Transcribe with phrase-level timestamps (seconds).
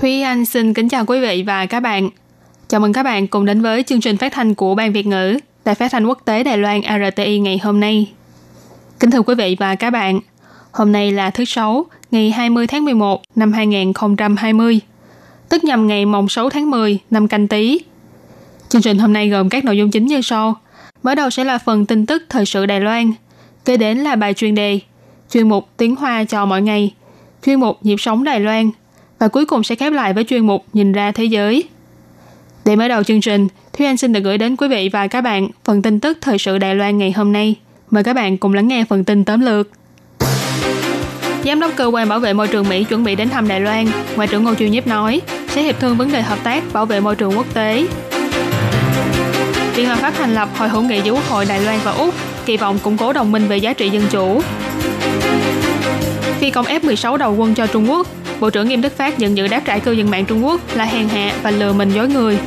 [0.00, 2.10] Thúy Anh xin kính chào quý vị và các bạn.
[2.68, 5.38] Chào mừng các bạn cùng đến với chương trình phát thanh của Ban Việt ngữ,
[5.64, 8.12] Đài phát thanh quốc tế Đài Loan RTI ngày hôm nay.
[9.00, 10.20] Kính thưa quý vị và các bạn,
[10.72, 14.80] hôm nay là thứ Sáu, ngày 20 tháng 11 năm 2020,
[15.48, 17.80] tức nhằm ngày mồng 6 tháng 10 năm canh tí.
[18.68, 20.54] Chương trình hôm nay gồm các nội dung chính như sau.
[21.02, 23.12] Mở đầu sẽ là phần tin tức thời sự Đài Loan,
[23.64, 24.80] kế đến là bài chuyên đề,
[25.30, 26.94] chuyên mục tiếng Hoa cho mọi ngày,
[27.46, 28.70] chuyên mục nhịp sống Đài Loan,
[29.20, 31.64] và cuối cùng sẽ khép lại với chuyên mục Nhìn ra thế giới.
[32.64, 35.20] Để mở đầu chương trình, Thúy Anh xin được gửi đến quý vị và các
[35.20, 37.54] bạn phần tin tức thời sự Đài Loan ngày hôm nay.
[37.90, 39.68] Mời các bạn cùng lắng nghe phần tin tóm lược.
[41.44, 43.86] Giám đốc cơ quan bảo vệ môi trường Mỹ chuẩn bị đến thăm Đài Loan.
[44.16, 47.00] Ngoại trưởng Ngô Chiêu Nhiếp nói sẽ hiệp thương vấn đề hợp tác bảo vệ
[47.00, 47.86] môi trường quốc tế.
[49.74, 52.14] Viện Lập pháp thành lập Hội hữu nghị giữa Quốc hội Đài Loan và Úc,
[52.46, 54.42] kỳ vọng củng cố đồng minh về giá trị dân chủ.
[56.38, 58.06] Phi công F-16 đầu quân cho Trung Quốc,
[58.40, 60.84] Bộ trưởng Nghiêm Đức Phát nhận dự đáp trả cư dân mạng Trung Quốc là
[60.84, 62.38] hèn hạ và lừa mình dối người.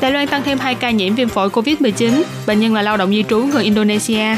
[0.00, 3.10] Đài Loan tăng thêm 2 ca nhiễm viêm phổi COVID-19, bệnh nhân là lao động
[3.10, 4.36] di trú người Indonesia.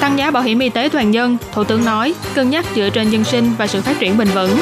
[0.00, 3.10] Tăng giá bảo hiểm y tế toàn dân, Thủ tướng nói, cân nhắc dựa trên
[3.10, 4.60] dân sinh và sự phát triển bền vững.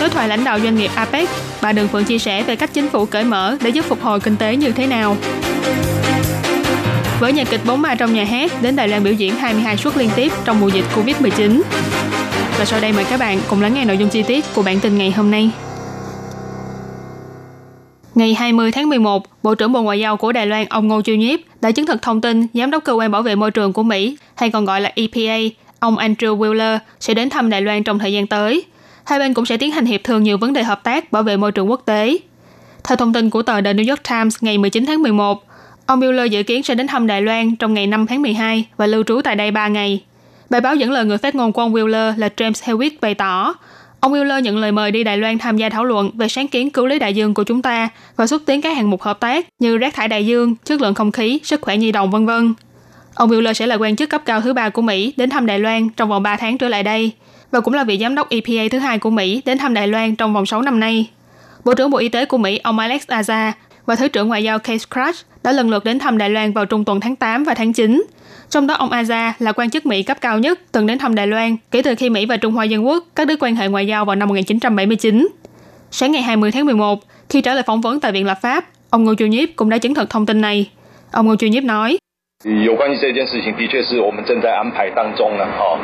[0.00, 1.28] Đối thoại lãnh đạo doanh nghiệp APEC,
[1.62, 4.20] bà Đường Phượng chia sẻ về cách chính phủ cởi mở để giúp phục hồi
[4.20, 5.16] kinh tế như thế nào.
[7.24, 9.96] Với nhà kịch bóng ma trong nhà hát đến Đài Loan biểu diễn 22 suất
[9.96, 11.62] liên tiếp trong mùa dịch Covid-19.
[12.58, 14.80] Và sau đây mời các bạn cùng lắng nghe nội dung chi tiết của bản
[14.80, 15.50] tin ngày hôm nay.
[18.14, 21.16] Ngày 20 tháng 11, Bộ trưởng Bộ Ngoại giao của Đài Loan ông Ngô Chiêu
[21.16, 23.82] Nhiếp đã chứng thực thông tin Giám đốc Cơ quan Bảo vệ Môi trường của
[23.82, 25.38] Mỹ, hay còn gọi là EPA,
[25.80, 28.64] ông Andrew Wheeler sẽ đến thăm Đài Loan trong thời gian tới.
[29.04, 31.36] Hai bên cũng sẽ tiến hành hiệp thương nhiều vấn đề hợp tác bảo vệ
[31.36, 32.18] môi trường quốc tế.
[32.84, 35.44] Theo thông tin của tờ The New York Times ngày 19 tháng 11,
[35.86, 38.86] ông Wheeler dự kiến sẽ đến thăm Đài Loan trong ngày 5 tháng 12 và
[38.86, 40.00] lưu trú tại đây 3 ngày.
[40.50, 43.54] Bài báo dẫn lời người phát ngôn của ông Wheeler là James Hewitt bày tỏ,
[44.04, 46.70] Ông Wheeler nhận lời mời đi Đài Loan tham gia thảo luận về sáng kiến
[46.70, 49.46] cứu lý đại dương của chúng ta và xúc tiến các hạng mục hợp tác
[49.58, 52.54] như rác thải đại dương, chất lượng không khí, sức khỏe nhi đồng vân vân.
[53.14, 55.58] Ông Wheeler sẽ là quan chức cấp cao thứ ba của Mỹ đến thăm Đài
[55.58, 57.12] Loan trong vòng 3 tháng trở lại đây
[57.50, 60.16] và cũng là vị giám đốc EPA thứ hai của Mỹ đến thăm Đài Loan
[60.16, 61.10] trong vòng 6 năm nay.
[61.64, 63.52] Bộ trưởng Bộ Y tế của Mỹ ông Alex Azar
[63.86, 66.66] và Thứ trưởng Ngoại giao Case Crutch đã lần lượt đến thăm Đài Loan vào
[66.66, 68.04] trung tuần tháng 8 và tháng 9.
[68.50, 71.26] Trong đó ông Aza là quan chức Mỹ cấp cao nhất từng đến thăm Đài
[71.26, 73.86] Loan kể từ khi Mỹ và Trung Hoa Dân Quốc cắt đứt quan hệ ngoại
[73.86, 75.28] giao vào năm 1979.
[75.90, 79.04] Sáng ngày 20 tháng 11, khi trả lời phỏng vấn tại Viện Lập pháp, ông
[79.04, 80.70] Ngô Chu Nhiếp cũng đã chứng thực thông tin này.
[81.10, 81.98] Ông Ngô Chu Nhiếp nói,
[82.45, 85.45] 有关于这件事情，的确是我们正在安排当中呢。
[85.45, 85.77] 哈，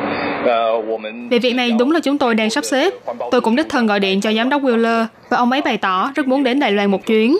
[0.46, 2.94] 呃，我们 Về việc này đúng là chúng tôi đang sắp xếp.
[3.30, 6.12] Tôi cũng đích thân gọi điện cho giám đốc Wheeler và ông ấy bày tỏ
[6.14, 7.38] rất muốn đến Đài Loan một chuyến.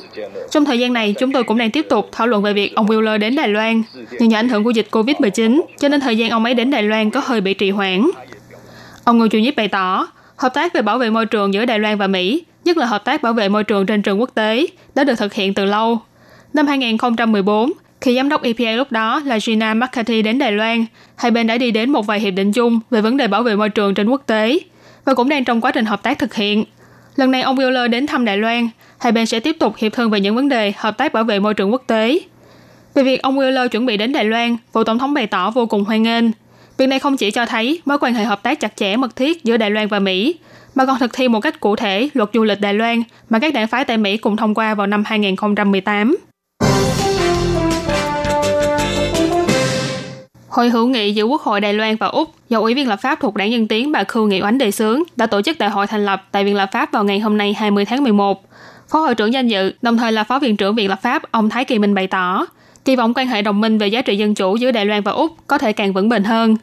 [0.51, 2.87] Trong thời gian này, chúng tôi cũng đang tiếp tục thảo luận về việc ông
[2.87, 3.83] Wheeler đến Đài Loan.
[4.21, 6.83] Nhưng do ảnh hưởng của dịch Covid-19, cho nên thời gian ông ấy đến Đài
[6.83, 8.11] Loan có hơi bị trì hoãn.
[9.05, 11.79] Ông Ngô Chu Nhiếp bày tỏ, hợp tác về bảo vệ môi trường giữa Đài
[11.79, 14.67] Loan và Mỹ, nhất là hợp tác bảo vệ môi trường trên trường quốc tế,
[14.95, 15.99] đã được thực hiện từ lâu.
[16.55, 20.86] Năm 2014, khi giám đốc EPA lúc đó là Gina McCarthy đến Đài Loan,
[21.16, 23.56] hai bên đã đi đến một vài hiệp định chung về vấn đề bảo vệ
[23.56, 24.60] môi trường trên quốc tế
[25.06, 26.64] và cũng đang trong quá trình hợp tác thực hiện.
[27.16, 28.70] Lần này ông Wheeler đến thăm Đài Loan,
[29.00, 31.40] hai bên sẽ tiếp tục hiệp thương về những vấn đề hợp tác bảo vệ
[31.40, 32.20] môi trường quốc tế.
[32.94, 35.66] Về việc ông Wheeler chuẩn bị đến Đài Loan, Phủ Tổng thống bày tỏ vô
[35.66, 36.26] cùng hoan nghênh.
[36.78, 39.44] Việc này không chỉ cho thấy mối quan hệ hợp tác chặt chẽ mật thiết
[39.44, 40.36] giữa Đài Loan và Mỹ,
[40.76, 43.54] mà còn thực thi một cách cụ thể luật du lịch Đài Loan mà các
[43.54, 46.18] đảng phái tại Mỹ cùng thông qua vào năm 2018.
[50.52, 53.20] Hội hữu nghị giữa Quốc hội Đài Loan và Úc do Ủy viên lập pháp
[53.20, 55.88] thuộc Đảng Dân Tiến bà Khưu Nghị Oánh đề xướng đã tổ chức đại hội
[55.88, 58.44] thành lập tại Viện lập pháp vào ngày hôm nay 20 tháng 11.
[58.90, 61.50] Phó hội trưởng danh dự, đồng thời là phó viện trưởng Viện lập pháp, ông
[61.50, 62.46] Thái Kỳ Minh bày tỏ,
[62.86, 65.12] kỳ vọng quan hệ đồng minh về giá trị dân chủ giữa Đài Loan và
[65.12, 66.56] Úc có thể càng vững bền hơn.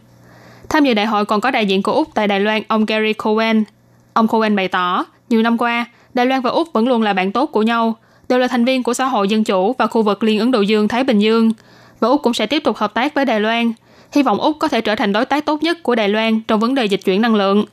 [0.69, 3.12] Tham dự đại hội còn có đại diện của Úc tại Đài Loan ông Gary
[3.12, 3.64] Cohen.
[4.12, 7.32] Ông Cohen bày tỏ, nhiều năm qua, Đài Loan và Úc vẫn luôn là bạn
[7.32, 7.96] tốt của nhau,
[8.29, 10.61] đều là thành viên của xã hội dân chủ và khu vực Liên Ấn Độ
[10.61, 11.52] Dương Thái Bình Dương–
[12.00, 13.72] và Úc cũng sẽ tiếp tục hợp tác với Đài Loan.
[14.12, 16.60] Hy vọng Úc có thể trở thành đối tác tốt nhất của Đài Loan trong
[16.60, 17.64] vấn đề dịch chuyển năng lượng.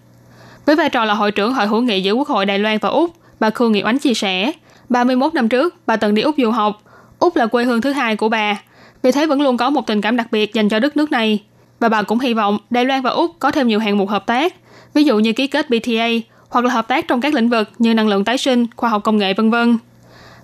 [0.66, 2.90] Với vai trò là hội trưởng hội hữu nghị giữa Quốc hội Đài Loan và
[2.90, 4.52] Úc, bà Khương Nghị Oánh chia sẻ,
[4.90, 6.82] 31 năm trước, bà từng đi Úc du học.
[7.20, 8.62] Úc là quê hương thứ hai của bà,
[9.02, 11.44] vì thế vẫn luôn có một tình cảm đặc biệt dành cho đất nước này.
[11.80, 14.26] và bà cũng hy vọng Đài Loan và Úc có thêm nhiều hạng mục hợp
[14.26, 14.56] tác,
[14.94, 16.08] ví dụ như ký kết BTA
[16.50, 19.04] hoặc là hợp tác trong các lĩnh vực như năng lượng tái sinh, khoa học
[19.04, 19.78] công nghệ vân vân.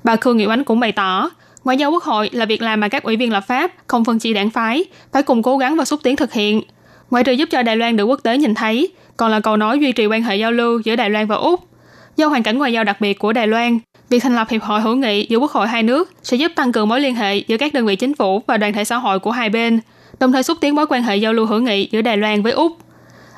[0.03, 1.29] Bà Khương Nghị Oánh cũng bày tỏ,
[1.63, 4.19] ngoại giao quốc hội là việc làm mà các ủy viên lập pháp không phân
[4.19, 6.61] chia đảng phái, phải cùng cố gắng và xúc tiến thực hiện.
[7.09, 9.79] Ngoại trừ giúp cho Đài Loan được quốc tế nhìn thấy, còn là cầu nói
[9.79, 11.59] duy trì quan hệ giao lưu giữa Đài Loan và Úc.
[12.17, 13.79] Do hoàn cảnh ngoại giao đặc biệt của Đài Loan,
[14.09, 16.71] việc thành lập hiệp hội hữu nghị giữa quốc hội hai nước sẽ giúp tăng
[16.71, 19.19] cường mối liên hệ giữa các đơn vị chính phủ và đoàn thể xã hội
[19.19, 19.79] của hai bên,
[20.19, 22.51] đồng thời xúc tiến mối quan hệ giao lưu hữu nghị giữa Đài Loan với
[22.51, 22.77] Úc.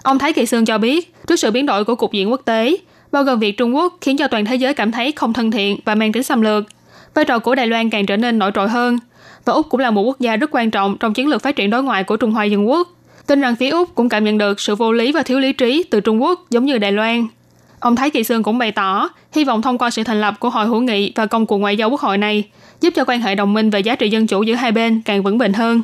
[0.04, 2.78] Ông Thái Kỳ Sương cho biết, trước sự biến đổi của cục diện quốc tế,
[3.12, 5.80] bao gồm việc Trung Quốc khiến cho toàn thế giới cảm thấy không thân thiện
[5.86, 6.64] và mang tính xâm lược,
[7.14, 8.98] vai trò của Đài Loan càng trở nên nổi trội hơn.
[9.46, 11.70] Và Úc cũng là một quốc gia rất quan trọng trong chiến lược phát triển
[11.70, 12.88] đối ngoại của Trung Hoa Dân Quốc.
[13.28, 15.84] Tin rằng phía Úc cũng cảm nhận được sự vô lý và thiếu lý trí
[15.84, 17.28] từ Trung Quốc giống như Đài Loan.
[17.80, 20.50] Ông Thái Kỳ Sương cũng bày tỏ, hy vọng thông qua sự thành lập của
[20.50, 22.44] Hội hữu nghị và công cuộc ngoại giao quốc hội này,
[22.82, 25.24] giúp cho quan hệ đồng minh về giá trị dân chủ giữa hai bên càng
[25.24, 25.82] vững bền hơn.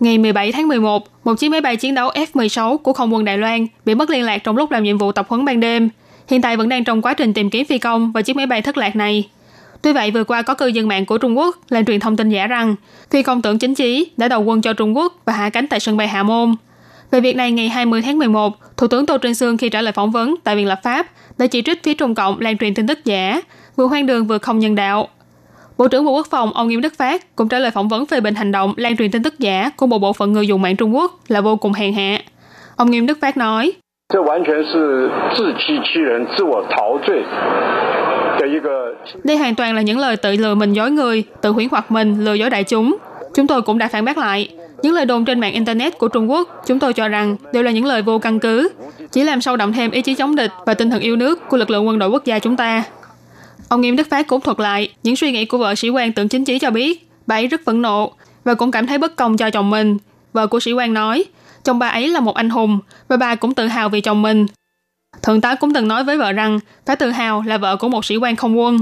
[0.00, 3.38] Ngày 17 tháng 11, một chiếc máy bay chiến đấu F-16 của không quân Đài
[3.38, 5.88] Loan bị mất liên lạc trong lúc làm nhiệm vụ tập huấn ban đêm.
[6.28, 8.62] Hiện tại vẫn đang trong quá trình tìm kiếm phi công và chiếc máy bay
[8.62, 9.28] thất lạc này.
[9.82, 12.28] Tuy vậy, vừa qua có cư dân mạng của Trung Quốc lan truyền thông tin
[12.28, 12.76] giả rằng
[13.10, 15.80] phi công tưởng chính chí đã đầu quân cho Trung Quốc và hạ cánh tại
[15.80, 16.54] sân bay Hạ Môn.
[17.10, 19.92] Về việc này, ngày 20 tháng 11, Thủ tướng Tô Trinh Sương khi trả lời
[19.92, 21.06] phỏng vấn tại Viện Lập pháp
[21.38, 23.40] đã chỉ trích phía Trung Cộng lan truyền tin tức giả,
[23.76, 25.08] vừa hoang đường vừa không nhân đạo.
[25.78, 28.20] Bộ trưởng Bộ Quốc phòng ông Nghiêm Đức Phát cũng trả lời phỏng vấn về
[28.20, 30.76] bình hành động lan truyền tin tức giả của một bộ phận người dùng mạng
[30.76, 32.18] Trung Quốc là vô cùng hèn hạ.
[32.76, 33.72] Ông Nghiêm Đức Phát nói,
[39.24, 42.24] đây hoàn toàn là những lời tự lừa mình dối người, tự huyễn hoặc mình,
[42.24, 42.96] lừa dối đại chúng.
[43.34, 44.48] Chúng tôi cũng đã phản bác lại.
[44.82, 47.70] Những lời đồn trên mạng Internet của Trung Quốc, chúng tôi cho rằng đều là
[47.70, 48.68] những lời vô căn cứ,
[49.12, 51.56] chỉ làm sâu đậm thêm ý chí chống địch và tinh thần yêu nước của
[51.56, 52.84] lực lượng quân đội quốc gia chúng ta.
[53.68, 56.28] Ông Nghiêm Đức Phát cũng thuật lại những suy nghĩ của vợ sĩ quan tưởng
[56.28, 58.12] chính trí cho biết, bà ấy rất phẫn nộ
[58.44, 59.96] và cũng cảm thấy bất công cho chồng mình.
[60.32, 61.24] Vợ của sĩ quan nói,
[61.66, 62.78] chồng bà ấy là một anh hùng
[63.08, 64.46] và bà cũng tự hào vì chồng mình.
[65.22, 68.04] Thượng tá cũng từng nói với vợ rằng phải tự hào là vợ của một
[68.04, 68.78] sĩ quan không quân.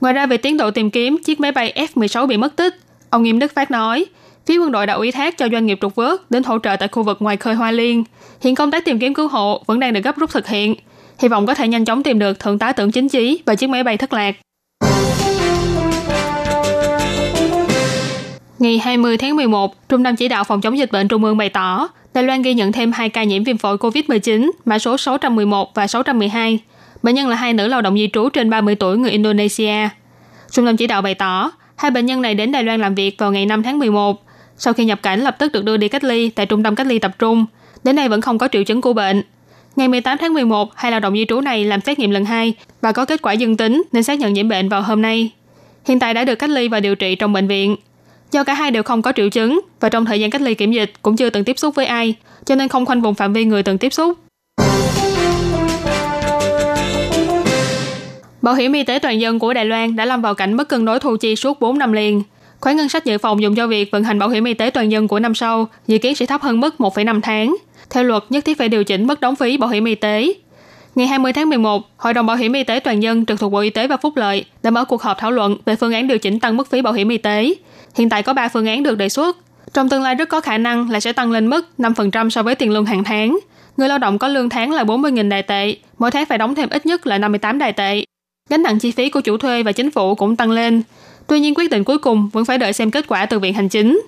[0.00, 2.74] Ngoài ra về tiến độ tìm kiếm chiếc máy bay F-16 bị mất tích,
[3.10, 4.06] ông Nghiêm Đức Phát nói,
[4.46, 6.88] phía quân đội đã ủy thác cho doanh nghiệp trục vớt đến hỗ trợ tại
[6.88, 8.04] khu vực ngoài khơi Hoa Liên.
[8.40, 10.74] Hiện công tác tìm kiếm cứu hộ vẫn đang được gấp rút thực hiện,
[11.18, 13.70] hy vọng có thể nhanh chóng tìm được thượng tá tưởng chính chí và chiếc
[13.70, 14.34] máy bay thất lạc.
[18.58, 21.48] Ngày 20 tháng 11, Trung tâm Chỉ đạo Phòng chống dịch bệnh Trung ương bày
[21.48, 25.74] tỏ, Đài Loan ghi nhận thêm hai ca nhiễm viêm phổi COVID-19, mã số 611
[25.74, 26.58] và 612.
[27.02, 29.88] Bệnh nhân là hai nữ lao động di trú trên 30 tuổi người Indonesia.
[30.50, 33.18] Trung tâm chỉ đạo bày tỏ, hai bệnh nhân này đến Đài Loan làm việc
[33.18, 34.24] vào ngày 5 tháng 11.
[34.56, 36.86] Sau khi nhập cảnh lập tức được đưa đi cách ly tại trung tâm cách
[36.86, 37.46] ly tập trung.
[37.84, 39.22] Đến nay vẫn không có triệu chứng của bệnh.
[39.76, 42.54] Ngày 18 tháng 11, hai lao động di trú này làm xét nghiệm lần 2
[42.80, 45.30] và có kết quả dương tính nên xác nhận nhiễm bệnh vào hôm nay.
[45.84, 47.76] Hiện tại đã được cách ly và điều trị trong bệnh viện.
[48.34, 50.72] Do cả hai đều không có triệu chứng và trong thời gian cách ly kiểm
[50.72, 52.14] dịch cũng chưa từng tiếp xúc với ai,
[52.44, 54.18] cho nên không khoanh vùng phạm vi người từng tiếp xúc.
[58.42, 60.84] Bảo hiểm y tế toàn dân của Đài Loan đã lâm vào cảnh mất cân
[60.84, 62.22] đối thu chi suốt 4 năm liền.
[62.60, 64.92] Khoản ngân sách dự phòng dùng cho việc vận hành bảo hiểm y tế toàn
[64.92, 67.56] dân của năm sau dự kiến sẽ thấp hơn mức 1,5 tháng.
[67.90, 70.32] Theo luật, nhất thiết phải điều chỉnh mức đóng phí bảo hiểm y tế.
[70.94, 73.58] Ngày 20 tháng 11, Hội đồng Bảo hiểm y tế toàn dân trực thuộc Bộ
[73.58, 76.18] Y tế và Phúc lợi đã mở cuộc họp thảo luận về phương án điều
[76.18, 77.54] chỉnh tăng mức phí bảo hiểm y tế.
[77.94, 79.36] Hiện tại có 3 phương án được đề xuất.
[79.72, 82.54] Trong tương lai rất có khả năng là sẽ tăng lên mức 5% so với
[82.54, 83.38] tiền lương hàng tháng.
[83.76, 86.68] Người lao động có lương tháng là 40.000 đài tệ, mỗi tháng phải đóng thêm
[86.68, 88.04] ít nhất là 58 đài tệ.
[88.50, 90.82] Gánh nặng chi phí của chủ thuê và chính phủ cũng tăng lên.
[91.26, 93.68] Tuy nhiên quyết định cuối cùng vẫn phải đợi xem kết quả từ Viện Hành
[93.68, 94.02] Chính.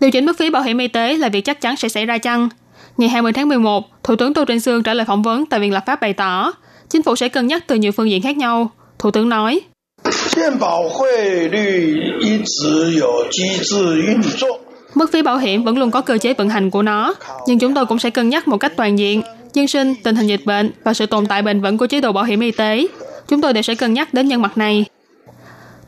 [0.00, 2.18] Điều chỉnh mức phí bảo hiểm y tế là việc chắc chắn sẽ xảy ra
[2.18, 2.48] chăng?
[2.96, 5.72] Ngày 20 tháng 11, Thủ tướng Tô Trinh Sương trả lời phỏng vấn tại Viện
[5.72, 6.52] Lập pháp bày tỏ,
[6.88, 8.70] chính phủ sẽ cân nhắc từ nhiều phương diện khác nhau.
[8.98, 9.60] Thủ tướng nói,
[10.04, 14.60] 健保汇率一直有机制运作。
[14.94, 17.14] Mức phí bảo hiểm vẫn luôn có cơ chế vận hành của nó,
[17.46, 19.22] nhưng chúng tôi cũng sẽ cân nhắc một cách toàn diện,
[19.54, 22.12] dân sinh, tình hình dịch bệnh và sự tồn tại bền vững của chế độ
[22.12, 22.86] bảo hiểm y tế.
[23.28, 24.84] Chúng tôi đều sẽ cân nhắc đến nhân mặt này.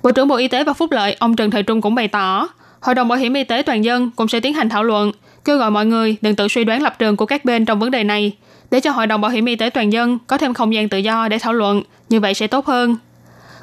[0.02, 2.48] Bộ trưởng Bộ Y tế và Phúc lợi, ông Trần Thời Trung cũng bày tỏ,
[2.80, 5.12] Hội đồng Bảo hiểm y tế toàn dân cũng sẽ tiến hành thảo luận,
[5.44, 7.90] kêu gọi mọi người đừng tự suy đoán lập trường của các bên trong vấn
[7.90, 8.32] đề này,
[8.70, 10.98] để cho Hội đồng Bảo hiểm y tế toàn dân có thêm không gian tự
[10.98, 12.96] do để thảo luận, như vậy sẽ tốt hơn.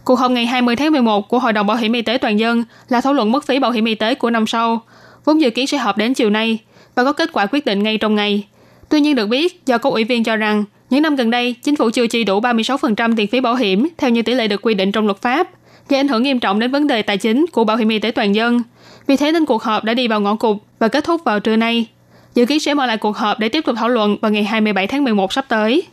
[0.07, 2.63] Cuộc họp ngày 20 tháng 11 của Hội đồng Bảo hiểm y tế toàn dân
[2.89, 4.81] là thảo luận mức phí bảo hiểm y tế của năm sau,
[5.25, 6.59] vốn dự kiến sẽ họp đến chiều nay
[6.95, 8.47] và có kết quả quyết định ngay trong ngày.
[8.89, 11.75] Tuy nhiên được biết, do có ủy viên cho rằng những năm gần đây, chính
[11.75, 14.73] phủ chưa chi đủ 36% tiền phí bảo hiểm theo như tỷ lệ được quy
[14.73, 15.49] định trong luật pháp,
[15.89, 18.11] gây ảnh hưởng nghiêm trọng đến vấn đề tài chính của bảo hiểm y tế
[18.11, 18.61] toàn dân.
[19.07, 21.55] Vì thế nên cuộc họp đã đi vào ngõ cụt và kết thúc vào trưa
[21.55, 21.87] nay.
[22.35, 24.87] Dự kiến sẽ mở lại cuộc họp để tiếp tục thảo luận vào ngày 27
[24.87, 25.83] tháng 11 sắp tới.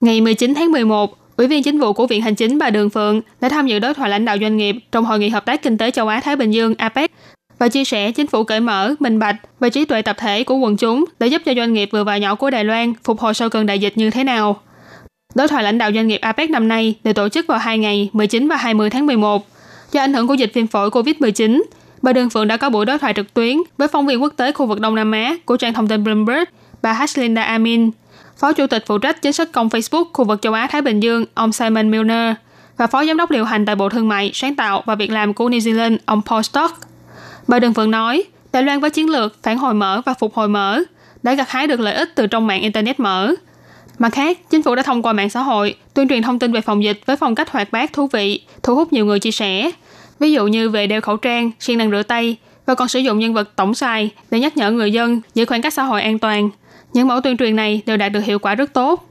[0.00, 3.20] Ngày 19 tháng 11, Ủy viên chính vụ của Viện Hành chính bà Đường Phượng
[3.40, 5.78] đã tham dự đối thoại lãnh đạo doanh nghiệp trong Hội nghị Hợp tác Kinh
[5.78, 7.12] tế Châu Á-Thái Bình Dương APEC
[7.58, 10.56] và chia sẻ chính phủ cởi mở, minh bạch và trí tuệ tập thể của
[10.56, 13.34] quần chúng để giúp cho doanh nghiệp vừa và nhỏ của Đài Loan phục hồi
[13.34, 14.60] sau cơn đại dịch như thế nào.
[15.34, 18.10] Đối thoại lãnh đạo doanh nghiệp APEC năm nay được tổ chức vào hai ngày
[18.12, 19.46] 19 và 20 tháng 11.
[19.92, 21.62] Do ảnh hưởng của dịch viêm phổi COVID-19,
[22.02, 24.52] bà Đường Phượng đã có buổi đối thoại trực tuyến với phóng viên quốc tế
[24.52, 26.44] khu vực Đông Nam Á của trang thông tin Bloomberg,
[26.82, 27.90] bà Haslinda Amin,
[28.38, 31.24] Phó Chủ tịch phụ trách chính sách công Facebook khu vực châu Á-Thái Bình Dương,
[31.34, 32.34] ông Simon Milner,
[32.76, 35.34] và Phó Giám đốc điều hành tại Bộ Thương mại, Sáng tạo và Việc làm
[35.34, 36.74] của New Zealand, ông Paul Stock.
[37.48, 40.48] Bà Đường Phượng nói, Đài Loan với chiến lược phản hồi mở và phục hồi
[40.48, 40.82] mở
[41.22, 43.34] đã gặt hái được lợi ích từ trong mạng Internet mở.
[43.98, 46.60] Mặt khác, chính phủ đã thông qua mạng xã hội tuyên truyền thông tin về
[46.60, 49.70] phòng dịch với phong cách hoạt bát thú vị, thu hút nhiều người chia sẻ.
[50.18, 53.18] Ví dụ như về đeo khẩu trang, siêng năng rửa tay và còn sử dụng
[53.18, 56.18] nhân vật tổng sai để nhắc nhở người dân giữ khoảng cách xã hội an
[56.18, 56.50] toàn.
[56.98, 59.08] Những mẫu tuyên truyền này đều đạt được hiệu quả rất tốt.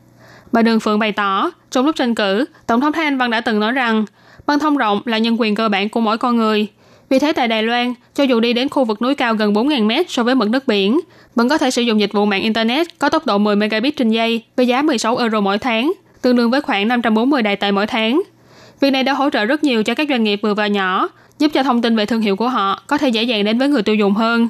[0.51, 3.41] Bà Đường Phượng bày tỏ, trong lúc tranh cử, Tổng thống Thái Anh Văn đã
[3.41, 4.05] từng nói rằng
[4.45, 6.67] băng thông rộng là nhân quyền cơ bản của mỗi con người.
[7.09, 9.85] Vì thế tại Đài Loan, cho dù đi đến khu vực núi cao gần 4.000
[9.85, 10.99] mét so với mực nước biển,
[11.35, 14.09] vẫn có thể sử dụng dịch vụ mạng Internet có tốc độ 10 megabit trên
[14.09, 17.87] giây với giá 16 euro mỗi tháng, tương đương với khoảng 540 đài tệ mỗi
[17.87, 18.21] tháng.
[18.79, 21.51] Việc này đã hỗ trợ rất nhiều cho các doanh nghiệp vừa và nhỏ, giúp
[21.53, 23.83] cho thông tin về thương hiệu của họ có thể dễ dàng đến với người
[23.83, 24.47] tiêu dùng hơn.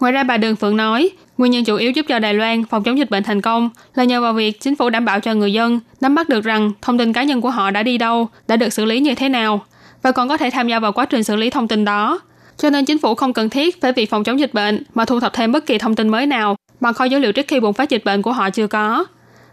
[0.00, 2.82] Ngoài ra bà Đường Phượng nói, nguyên nhân chủ yếu giúp cho Đài Loan phòng
[2.82, 5.52] chống dịch bệnh thành công là nhờ vào việc chính phủ đảm bảo cho người
[5.52, 8.56] dân nắm bắt được rằng thông tin cá nhân của họ đã đi đâu, đã
[8.56, 9.64] được xử lý như thế nào
[10.02, 12.20] và còn có thể tham gia vào quá trình xử lý thông tin đó.
[12.56, 15.20] Cho nên chính phủ không cần thiết phải vì phòng chống dịch bệnh mà thu
[15.20, 17.72] thập thêm bất kỳ thông tin mới nào bằng kho dữ liệu trước khi bùng
[17.72, 19.04] phát dịch bệnh của họ chưa có.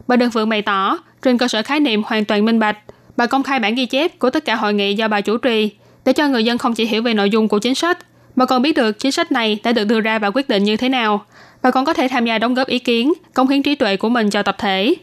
[0.07, 2.77] Bà Đường Phượng bày tỏ, trên cơ sở khái niệm hoàn toàn minh bạch,
[3.17, 5.71] bà công khai bản ghi chép của tất cả hội nghị do bà chủ trì
[6.05, 7.97] để cho người dân không chỉ hiểu về nội dung của chính sách
[8.35, 10.77] Bà còn biết được chính sách này đã được đưa ra và quyết định như
[10.77, 11.25] thế nào
[11.63, 14.09] Bà còn có thể tham gia đóng góp ý kiến, công hiến trí tuệ của
[14.09, 14.95] mình cho tập thể.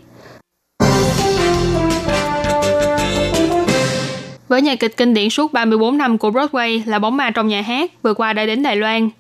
[4.49, 7.61] Với nhà kịch kinh điển suốt 34 năm của Broadway là Bóng ma trong nhà
[7.63, 9.11] hát, vừa qua đã đến Đài Loan.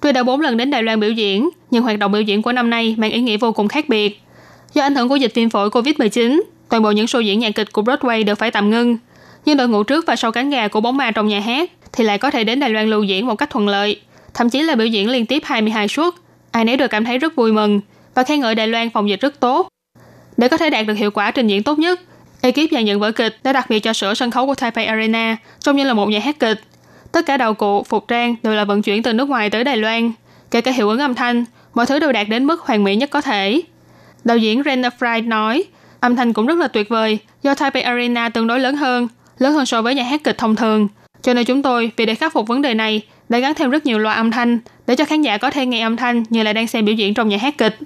[0.00, 2.52] Tuy đã 4 lần đến Đài Loan biểu diễn, nhưng hoạt động biểu diễn của
[2.52, 4.22] năm nay mang ý nghĩa vô cùng khác biệt.
[4.74, 7.72] Do ảnh hưởng của dịch viêm phổi COVID-19, toàn bộ những show diễn nhạc kịch
[7.72, 8.96] của Broadway đều phải tạm ngưng.
[9.44, 12.04] Nhưng đội ngũ trước và sau cánh gà của Bóng ma trong nhà hát thì
[12.04, 14.00] lại có thể đến Đài Loan lưu diễn một cách thuận lợi,
[14.34, 16.14] thậm chí là biểu diễn liên tiếp 22 suất.
[16.50, 17.80] Ai nấy đều cảm thấy rất vui mừng
[18.14, 19.68] và khen ngợi Đài Loan phòng dịch rất tốt.
[20.36, 22.00] Để có thể đạt được hiệu quả trình diễn tốt nhất,
[22.40, 25.36] ekip dàn dựng vở kịch đã đặc biệt cho sửa sân khấu của Taipei Arena
[25.60, 26.60] trông như là một nhà hát kịch.
[27.12, 29.76] Tất cả đầu cụ, phục trang đều là vận chuyển từ nước ngoài tới Đài
[29.76, 30.12] Loan,
[30.50, 33.10] kể cả hiệu ứng âm thanh, mọi thứ đều đạt đến mức hoàn mỹ nhất
[33.10, 33.60] có thể.
[34.24, 35.64] Đạo diễn Rena Fry nói,
[36.00, 39.52] âm thanh cũng rất là tuyệt vời do Taipei Arena tương đối lớn hơn, lớn
[39.52, 40.88] hơn so với nhà hát kịch thông thường.
[41.22, 43.86] Cho nên chúng tôi, vì để khắc phục vấn đề này, đã gắn thêm rất
[43.86, 46.52] nhiều loa âm thanh để cho khán giả có thể nghe âm thanh như là
[46.52, 47.78] đang xem biểu diễn trong nhà hát kịch.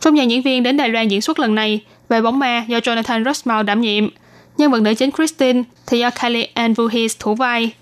[0.00, 2.78] Trong dàn diễn viên đến Đài Loan diễn xuất lần này, về bóng ma do
[2.78, 4.08] Jonathan Rushmore đảm nhiệm.
[4.58, 7.72] Nhân vật nữ chính Christine thì do Kylie Ann Vuhis thủ vai.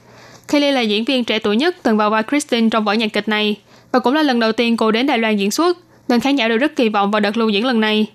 [0.49, 3.29] Kylie là diễn viên trẻ tuổi nhất từng vào vai Christine trong vở nhạc kịch
[3.29, 3.57] này
[3.93, 6.49] và cũng là lần đầu tiên cô đến Đài Loan diễn xuất, nên khán giả
[6.49, 8.07] đều rất kỳ vọng vào đợt lưu diễn lần này.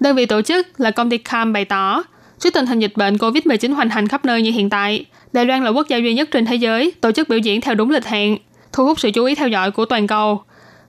[0.00, 2.02] Đơn vị tổ chức là công ty Cam bày tỏ,
[2.40, 5.64] trước tình hình dịch bệnh COVID-19 hoành hành khắp nơi như hiện tại, Đài Loan
[5.64, 8.06] là quốc gia duy nhất trên thế giới tổ chức biểu diễn theo đúng lịch
[8.06, 8.36] hẹn,
[8.72, 10.42] thu hút sự chú ý theo dõi của toàn cầu.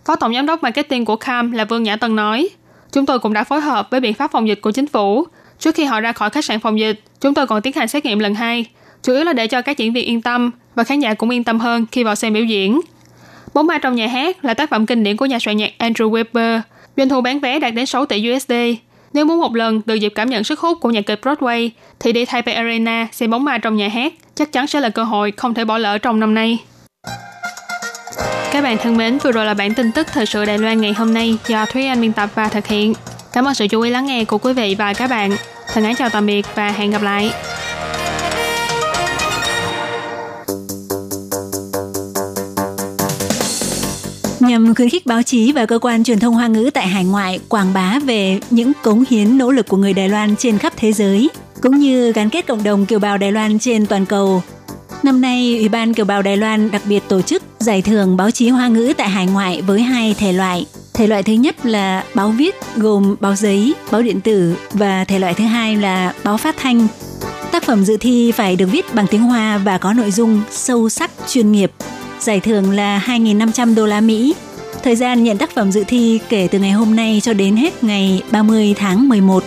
[0.05, 2.49] Phó tổng giám đốc marketing của Cam là Vương Nhã Tân nói,
[2.91, 5.25] Chúng tôi cũng đã phối hợp với biện pháp phòng dịch của chính phủ.
[5.59, 8.05] Trước khi họ ra khỏi khách sạn phòng dịch, chúng tôi còn tiến hành xét
[8.05, 8.65] nghiệm lần hai,
[9.03, 11.43] chủ yếu là để cho các diễn viên yên tâm và khán giả cũng yên
[11.43, 12.81] tâm hơn khi vào xem biểu diễn.
[13.53, 16.11] Bóng ma trong nhà hát là tác phẩm kinh điển của nhà soạn nhạc Andrew
[16.11, 16.61] Weber.
[16.97, 18.53] Doanh thu bán vé đạt đến 6 tỷ USD.
[19.13, 22.11] Nếu muốn một lần được dịp cảm nhận sức hút của nhạc kịch Broadway, thì
[22.13, 25.33] đi Taipei Arena xem bóng ma trong nhà hát chắc chắn sẽ là cơ hội
[25.37, 26.59] không thể bỏ lỡ trong năm nay.
[28.51, 30.93] Các bạn thân mến, vừa rồi là bản tin tức thời sự Đài Loan ngày
[30.93, 32.93] hôm nay do Thúy Anh biên tập và thực hiện.
[33.33, 35.31] Cảm ơn sự chú ý lắng nghe của quý vị và các bạn.
[35.73, 37.31] Thân ái chào tạm biệt và hẹn gặp lại.
[44.41, 47.39] Nhằm khuyến khích báo chí và cơ quan truyền thông Hoa ngữ tại hải ngoại
[47.49, 50.93] quảng bá về những cống hiến nỗ lực của người Đài Loan trên khắp thế
[50.93, 51.29] giới,
[51.61, 54.43] cũng như gắn kết cộng đồng kiều bào Đài Loan trên toàn cầu.
[55.03, 58.31] Năm nay, Ủy ban Kiều bào Đài Loan đặc biệt tổ chức giải thưởng báo
[58.31, 60.65] chí Hoa ngữ tại hải ngoại với hai thể loại.
[60.93, 65.19] Thể loại thứ nhất là báo viết gồm báo giấy, báo điện tử và thể
[65.19, 66.87] loại thứ hai là báo phát thanh.
[67.51, 70.89] Tác phẩm dự thi phải được viết bằng tiếng Hoa và có nội dung sâu
[70.89, 71.71] sắc, chuyên nghiệp.
[72.21, 74.35] Giải thưởng là 2.500 đô la Mỹ.
[74.83, 77.83] Thời gian nhận tác phẩm dự thi kể từ ngày hôm nay cho đến hết
[77.83, 79.43] ngày 30 tháng 11.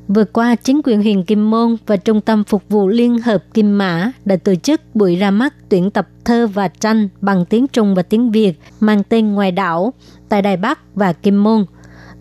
[0.08, 3.78] Vừa qua, chính quyền huyện Kim Môn và Trung tâm Phục vụ Liên hợp Kim
[3.78, 7.96] Mã đã tổ chức buổi ra mắt tuyển tập thơ và tranh bằng tiếng Trung
[7.96, 9.94] và tiếng Việt mang tên Ngoài đảo
[10.30, 11.66] tại Đài Bắc và Kim Môn.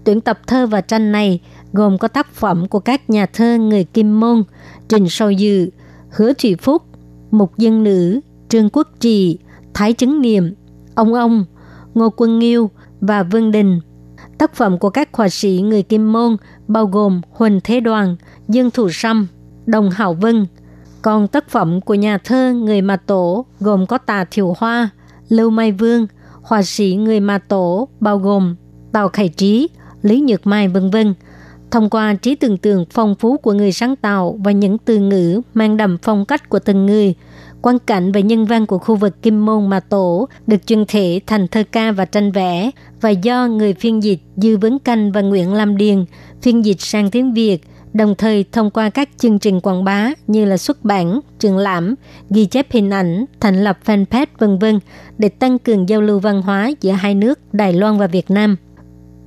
[0.05, 1.41] Tuyển tập thơ và tranh này
[1.73, 4.43] gồm có tác phẩm của các nhà thơ người Kim Môn,
[4.89, 5.71] Trình Sâu Dự,
[6.11, 6.83] Hứa Thủy Phúc,
[7.31, 9.39] Mục Dân Nữ, Trương Quốc Trì,
[9.75, 10.55] Thái Chứng Niệm,
[10.95, 11.45] Ông Ông,
[11.95, 13.81] Ngô Quân Nghiêu và Vương Đình.
[14.39, 16.37] Tác phẩm của các họa sĩ người Kim Môn
[16.69, 18.17] bao gồm Huỳnh Thế Đoàn,
[18.49, 19.27] Dương Thủ Sâm,
[19.67, 20.47] Đồng Hảo Vân.
[21.03, 24.89] Còn tác phẩm của nhà thơ người Mà Tổ gồm có Tà Thiều Hoa,
[25.29, 26.07] Lưu Mai Vương,
[26.43, 28.57] họa sĩ người Mà Tổ bao gồm
[28.93, 29.69] Tào Khải Trí,
[30.03, 31.15] Lý Nhược Mai vân vân.
[31.71, 35.41] Thông qua trí tưởng tượng phong phú của người sáng tạo và những từ ngữ
[35.55, 37.15] mang đậm phong cách của từng người,
[37.67, 41.21] quan cảnh và nhân văn của khu vực Kim Môn Mà Tổ được truyền thể
[41.27, 42.71] thành thơ ca và tranh vẽ
[43.01, 46.05] và do người phiên dịch Dư Vấn Canh và Nguyễn Lam Điền
[46.43, 47.59] phiên dịch sang tiếng Việt,
[47.93, 51.95] đồng thời thông qua các chương trình quảng bá như là xuất bản, triển lãm,
[52.31, 54.81] ghi chép hình ảnh, thành lập fanpage vân vân
[55.19, 58.57] để tăng cường giao lưu văn hóa giữa hai nước Đài Loan và Việt Nam.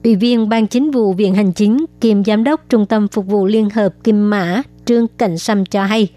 [0.03, 3.45] Ủy viên Ban Chính vụ Viện Hành Chính kiêm Giám đốc Trung tâm Phục vụ
[3.45, 6.07] Liên hợp Kim Mã Trương Cảnh Sâm cho hay,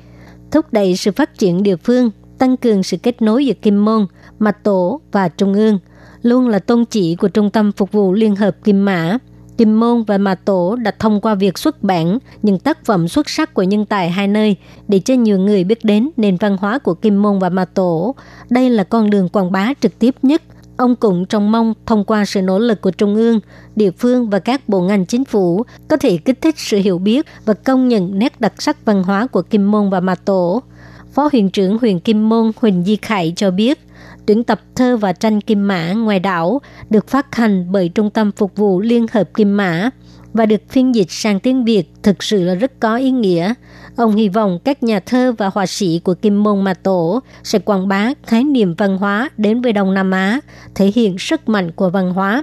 [0.52, 4.06] thúc đẩy sự phát triển địa phương, tăng cường sự kết nối giữa Kim Môn,
[4.38, 5.78] Mặt Tổ và Trung ương,
[6.22, 9.18] luôn là tôn chỉ của Trung tâm Phục vụ Liên hợp Kim Mã.
[9.58, 13.30] Kim Môn và Mà Tổ đã thông qua việc xuất bản những tác phẩm xuất
[13.30, 14.56] sắc của nhân tài hai nơi
[14.88, 18.14] để cho nhiều người biết đến nền văn hóa của Kim Môn và Mà Tổ.
[18.50, 20.42] Đây là con đường quảng bá trực tiếp nhất
[20.82, 23.40] Ông cũng trông mong thông qua sự nỗ lực của Trung ương,
[23.76, 27.26] địa phương và các bộ ngành chính phủ có thể kích thích sự hiểu biết
[27.44, 30.62] và công nhận nét đặc sắc văn hóa của Kim Môn và Mà Tổ.
[31.12, 33.78] Phó huyện trưởng huyện Kim Môn Huỳnh Di Khải cho biết,
[34.26, 38.32] tuyển tập thơ và tranh Kim Mã ngoài đảo được phát hành bởi Trung tâm
[38.32, 39.90] Phục vụ Liên hợp Kim Mã
[40.32, 43.54] và được phiên dịch sang tiếng Việt thực sự là rất có ý nghĩa.
[43.96, 47.58] Ông hy vọng các nhà thơ và họa sĩ của Kim Môn Mà Tổ sẽ
[47.58, 50.40] quảng bá khái niệm văn hóa đến với Đông Nam Á,
[50.74, 52.42] thể hiện sức mạnh của văn hóa.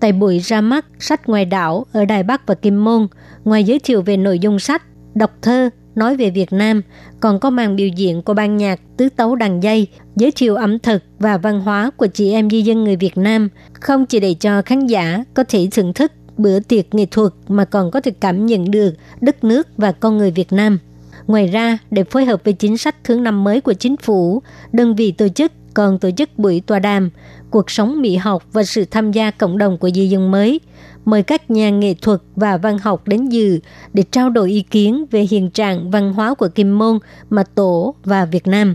[0.00, 3.06] Tại buổi ra mắt sách ngoài đảo ở Đài Bắc và Kim Môn,
[3.44, 4.82] ngoài giới thiệu về nội dung sách,
[5.14, 6.82] đọc thơ, nói về Việt Nam,
[7.20, 9.86] còn có màn biểu diễn của ban nhạc tứ tấu đàn dây,
[10.16, 13.48] giới thiệu ẩm thực và văn hóa của chị em di dân người Việt Nam,
[13.72, 17.64] không chỉ để cho khán giả có thể thưởng thức bữa tiệc nghệ thuật mà
[17.64, 20.78] còn có thể cảm nhận được đất nước và con người Việt Nam.
[21.26, 24.96] Ngoài ra, để phối hợp với chính sách thứ năm mới của chính phủ, đơn
[24.96, 27.10] vị tổ chức còn tổ chức buổi tọa đàm
[27.50, 30.60] cuộc sống mỹ học và sự tham gia cộng đồng của di dân mới,
[31.04, 33.58] mời các nhà nghệ thuật và văn học đến dự
[33.92, 36.98] để trao đổi ý kiến về hiện trạng văn hóa của Kim Môn,
[37.30, 38.74] mà Tổ và Việt Nam,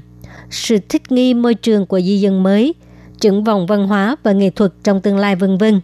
[0.50, 2.74] sự thích nghi môi trường của di dân mới,
[3.19, 5.82] triển vọng văn hóa và nghệ thuật trong tương lai vân vân.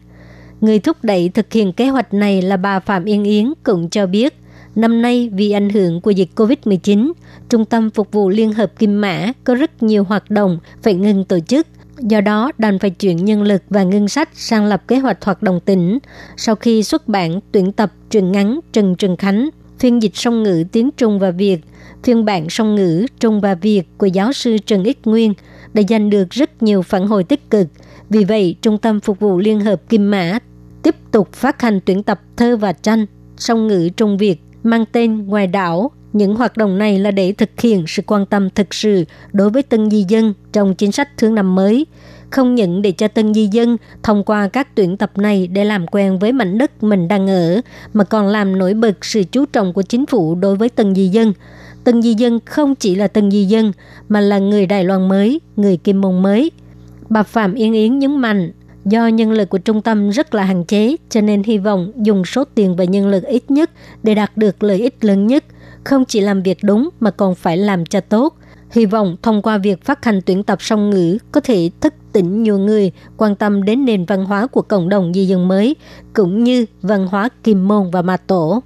[0.61, 4.05] Người thúc đẩy thực hiện kế hoạch này là bà Phạm Yên Yến cũng cho
[4.05, 4.33] biết,
[4.75, 7.11] năm nay vì ảnh hưởng của dịch COVID-19,
[7.49, 11.25] Trung tâm Phục vụ Liên hợp Kim Mã có rất nhiều hoạt động phải ngừng
[11.25, 11.67] tổ chức.
[11.99, 15.43] Do đó, đành phải chuyển nhân lực và ngân sách sang lập kế hoạch hoạt
[15.43, 15.99] động tỉnh.
[16.37, 20.63] Sau khi xuất bản tuyển tập truyện ngắn Trần Trần Khánh, phiên dịch song ngữ
[20.71, 21.57] tiếng Trung và Việt,
[22.03, 25.33] phiên bản song ngữ Trung và Việt của giáo sư Trần Ích Nguyên
[25.73, 27.67] đã giành được rất nhiều phản hồi tích cực.
[28.09, 30.39] Vì vậy, Trung tâm Phục vụ Liên hợp Kim Mã
[30.83, 33.05] tiếp tục phát hành tuyển tập thơ và tranh
[33.37, 35.91] song ngữ Trung Việt mang tên Ngoài đảo.
[36.13, 39.63] Những hoạt động này là để thực hiện sự quan tâm thực sự đối với
[39.63, 41.85] tân di dân trong chính sách thương năm mới,
[42.29, 45.87] không những để cho tân di dân thông qua các tuyển tập này để làm
[45.87, 47.61] quen với mảnh đất mình đang ở,
[47.93, 51.07] mà còn làm nổi bật sự chú trọng của chính phủ đối với tân di
[51.07, 51.33] dân.
[51.83, 53.71] Tân di dân không chỉ là tân di dân,
[54.09, 56.51] mà là người Đài Loan mới, người Kim Mông mới.
[57.09, 58.51] Bà Phạm Yên Yến nhấn mạnh,
[58.85, 62.25] Do nhân lực của trung tâm rất là hạn chế, cho nên hy vọng dùng
[62.25, 63.71] số tiền và nhân lực ít nhất
[64.03, 65.43] để đạt được lợi ích lớn nhất,
[65.83, 68.35] không chỉ làm việc đúng mà còn phải làm cho tốt.
[68.71, 72.43] Hy vọng thông qua việc phát hành tuyển tập song ngữ có thể thức tỉnh
[72.43, 75.75] nhiều người quan tâm đến nền văn hóa của cộng đồng di dân mới,
[76.13, 78.63] cũng như văn hóa kim môn và ma tổ.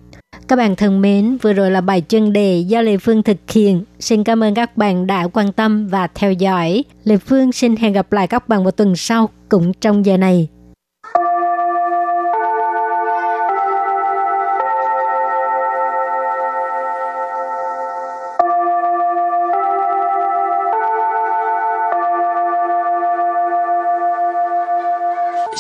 [0.48, 3.84] Các bạn thân mến, vừa rồi là bài chân đề do Lê Phương thực hiện.
[4.00, 6.84] Xin cảm ơn các bạn đã quan tâm và theo dõi.
[7.04, 10.48] Lê Phương xin hẹn gặp lại các bạn vào tuần sau cũng trong giờ này.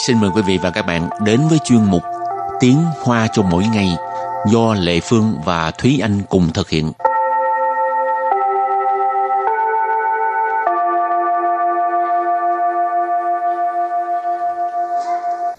[0.07, 2.03] Xin mời quý vị và các bạn đến với chuyên mục
[2.59, 3.89] Tiếng Hoa cho mỗi ngày–
[4.45, 6.91] do Lệ Phương và Thúy Anh cùng thực hiện.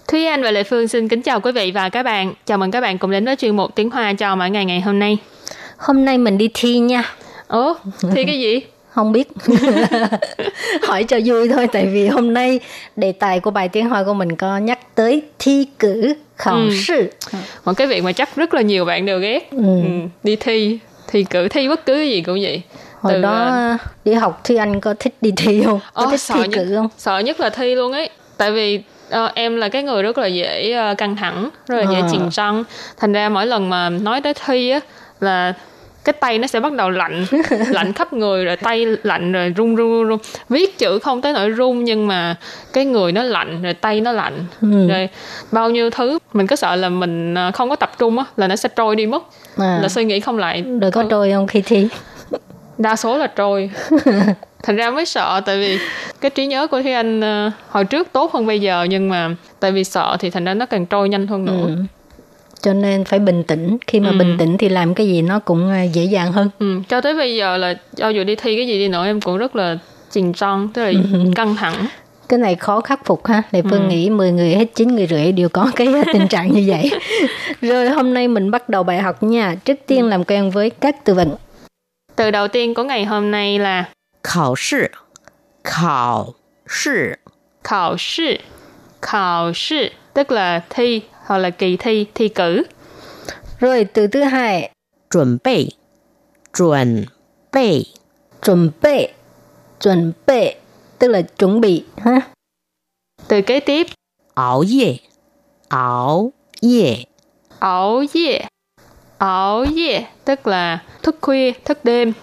[0.09, 2.35] Thúy Anh và Lệ Phương xin kính chào quý vị và các bạn.
[2.47, 4.81] Chào mừng các bạn cùng đến với chuyên mục Tiếng Hoa cho mỗi ngày ngày
[4.81, 5.19] hôm nay.
[5.77, 7.03] Hôm nay mình đi thi nha.
[7.47, 7.75] Ồ,
[8.15, 8.61] thi cái gì?
[8.95, 9.29] Không biết.
[10.83, 12.61] Hỏi cho vui thôi tại vì hôm nay
[12.97, 16.71] đề tài của bài tiếng Hoa của mình có nhắc tới thi cử khảo Ừ.
[16.87, 17.11] sư.
[17.65, 19.51] Một cái việc mà chắc rất là nhiều bạn đều ghét.
[19.51, 19.57] Ừ.
[19.63, 19.89] Ừ,
[20.23, 20.79] Đi thi,
[21.09, 22.63] thi cử, thi bất cứ gì cũng vậy.
[23.01, 25.81] Hồi Từ, đó ờ, đi học Thúy Anh có thích đi thi không?
[25.95, 26.89] Có Ồ, thích sợ thi nhất, cử không?
[26.99, 28.11] Sợ nhất là thi luôn ấy.
[28.37, 31.93] Tại vì ờ, em là cái người rất là dễ ờ, căng thẳng, rất là
[31.93, 32.65] dễ chìm trăng.
[32.97, 34.81] Thành ra mỗi lần mà nói tới thi á
[35.21, 35.55] là
[36.05, 37.25] cái tay nó sẽ bắt đầu lạnh
[37.69, 40.19] lạnh khắp người rồi tay lạnh rồi run run run, run.
[40.49, 42.37] viết chữ không tới nỗi run nhưng mà
[42.73, 44.89] cái người nó lạnh rồi tay nó lạnh Ừ.
[44.89, 45.09] rồi
[45.53, 48.49] bao nhiêu thứ mình cứ sợ là mình ờ, không có tập trung á là
[48.49, 49.23] nó sẽ trôi đi mất
[49.57, 49.79] À.
[49.83, 51.89] là suy nghĩ không lại Rồi có trôi không khi thi?
[52.79, 53.71] đa số là trôi
[54.63, 55.79] thành ra mới sợ tại vì
[56.21, 59.31] cái trí nhớ của Thúy Anh ờ, hồi trước tốt hơn bây giờ nhưng mà
[59.61, 61.77] tại vì sợ thì thành ra nó càng trôi nhanh hơn nữa Ừ
[62.63, 63.79] cho nên phải bình tĩnh.
[63.87, 64.17] Khi mà ừ.
[64.19, 66.51] bình tĩnh thì làm cái gì nó cũng à, dễ dàng hơn.
[66.59, 66.81] Ừ.
[66.89, 69.39] cho tới bây giờ là cho dù đi thi cái gì đi nữa em cũng
[69.39, 69.79] rất là
[70.11, 71.31] trình trăng tức là ừ.
[71.35, 71.87] căng thẳng.
[72.29, 73.43] Cái này khó khắc phục ha.
[73.51, 73.89] Lệ Phương ừ.
[73.89, 76.91] nghĩ 10 người hết 9 người rưỡi đều có cái tình trạng như vậy.
[77.61, 79.55] Rồi hôm nay mình bắt đầu bài học nha.
[79.65, 81.35] Trước tiên làm quen với các từ vựng
[82.17, 83.85] Từ đầu tiên của ngày hôm nay là
[84.25, 84.87] Khảo sư
[85.65, 86.35] Khảo
[86.69, 87.13] sư
[87.65, 88.37] Khảo sư
[89.03, 92.64] Khảo sư Tức là thi hoặc là kỳ thi thi cử
[93.60, 94.72] Rồi từ thứ hai
[95.10, 95.70] 准备，
[96.54, 97.06] 准
[97.52, 97.86] 备，
[98.42, 99.08] chuẩn bị
[99.80, 100.56] chuẩn bị
[101.00, 102.22] tức là chuẩn bị ha
[103.28, 103.88] từ kế tiếp
[104.36, 105.00] 熬夜，
[105.70, 107.08] 熬夜，
[107.60, 108.48] ảo ye
[109.18, 112.14] ảo ye tức là thức khuya thức đêm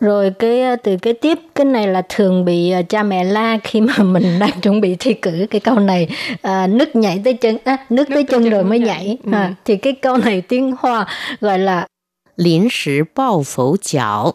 [0.00, 3.58] rồi cái ờ, từ cái tiếp cái này là thường bị ờ, cha mẹ la
[3.64, 6.08] khi mà mình đang chuẩn bị thi cử cái câu này
[6.42, 9.18] à, nước nhảy tới chân à, nước, nước tới chân, chân rồi mới nhảy, nhảy.
[9.24, 9.32] Ừ.
[9.32, 11.06] À, thì cái câu này tiếng hoa
[11.40, 11.86] gọi là
[12.36, 14.32] Lín sử bao phẫu chảo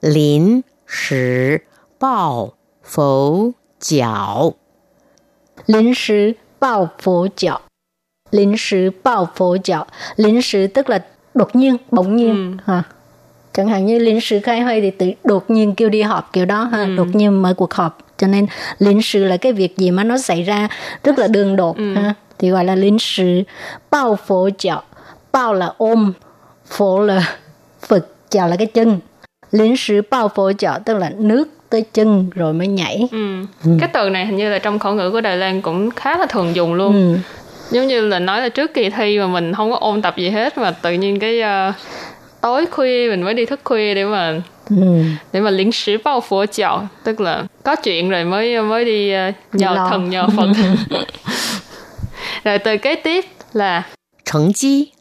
[0.00, 1.56] Lín sử
[2.00, 2.52] bao
[2.84, 4.54] phẫu chảo
[5.66, 7.60] Lín sử bao phẫu chảo
[8.30, 12.72] Lín sử bao phẫu chảo Lín sử tức là đột nhiên, bỗng nhiên ừ.
[12.72, 12.82] ha
[13.52, 16.44] chẳng hạn như lính sứ khai hơi thì tự đột nhiên kêu đi họp kiểu
[16.44, 18.46] đó ha đột nhiên mở cuộc họp cho nên
[18.78, 20.68] lính sứ là cái việc gì mà nó xảy ra
[21.04, 23.42] rất là đường đột ha thì gọi là lính sứ
[23.90, 24.82] bao phố chảo
[25.32, 26.12] bao là ôm
[26.66, 27.36] phố là
[27.88, 29.00] phật chảo là cái chân
[29.52, 33.44] lính sứ bao phố chảo tức là nước tới chân rồi mới nhảy Ừ.
[33.80, 36.26] Cái từ này hình như là trong khẩu ngữ của Đài Loan cũng khá là
[36.26, 36.92] thường dùng luôn.
[36.92, 37.18] ừ.
[37.70, 40.30] Giống như là nói là trước kỳ thi mà mình không có ôn tập gì
[40.30, 41.72] hết mà tự nhiên cái ờ,
[42.40, 45.02] tối khuya mình mới đi thức khuya để mà ừ.
[45.32, 49.12] để mà lính sử bao phố chào tức là có chuyện rồi mới mới đi
[49.12, 49.88] ờ, nhờ Lo.
[49.90, 50.48] thần nhờ phật.
[52.44, 53.82] Rồi từ kế tiếp là
[54.24, 54.92] thành chi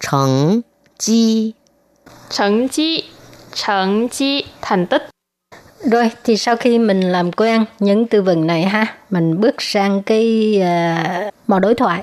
[0.00, 0.60] thành
[0.98, 1.52] chi
[2.36, 3.04] thành chi
[3.64, 5.08] thành chi thành tích.
[5.90, 10.02] Rồi thì sau khi mình làm quen những từ vựng này ha mình bước sang
[10.02, 12.02] cái uh, mò đối thoại.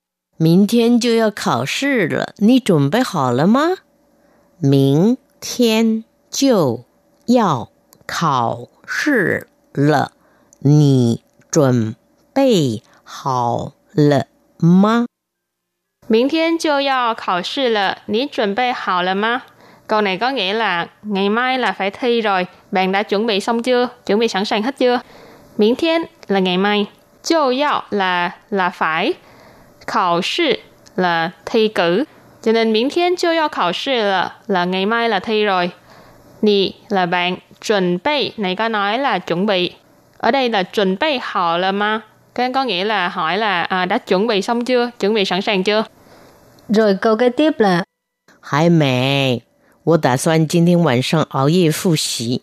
[0.40, 3.76] 明天就要考试了，你准备好了吗？
[4.58, 6.84] 明天就
[7.26, 7.70] 要
[8.06, 10.12] 考试了，
[10.60, 11.94] 你准
[12.34, 14.26] 备好了
[14.58, 15.06] 吗？
[16.08, 19.40] Miễn thiên chưa do khảo sư là Ní chuẩn bị hảo là ma?
[19.86, 23.40] Câu này có nghĩa là ngày mai là phải thi rồi, bạn đã chuẩn bị
[23.40, 23.88] xong chưa?
[24.06, 25.00] Chuẩn bị sẵn sàng hết chưa?
[25.58, 26.86] Miễn thiên là ngày mai,
[27.22, 29.14] chiêu yao là là phải,
[29.86, 30.52] khảo sư
[30.96, 32.04] là thi cử.
[32.42, 35.70] Cho nên miễn thiên chiêu yao khảo sư là là ngày mai là thi rồi.
[36.42, 39.72] Nì là bạn, chuẩn bị này có nói là chuẩn bị.
[40.18, 42.00] Ở đây là chuẩn bị hảo là ma?
[42.34, 44.90] Cái có nghĩa là hỏi là à, đã chuẩn bị xong chưa?
[45.00, 45.84] Chuẩn bị sẵn sàng chưa?
[46.68, 47.84] Rồi câu kế tiếp là
[48.40, 49.42] 还没，
[49.84, 52.42] 我打算今天晚上熬夜复习。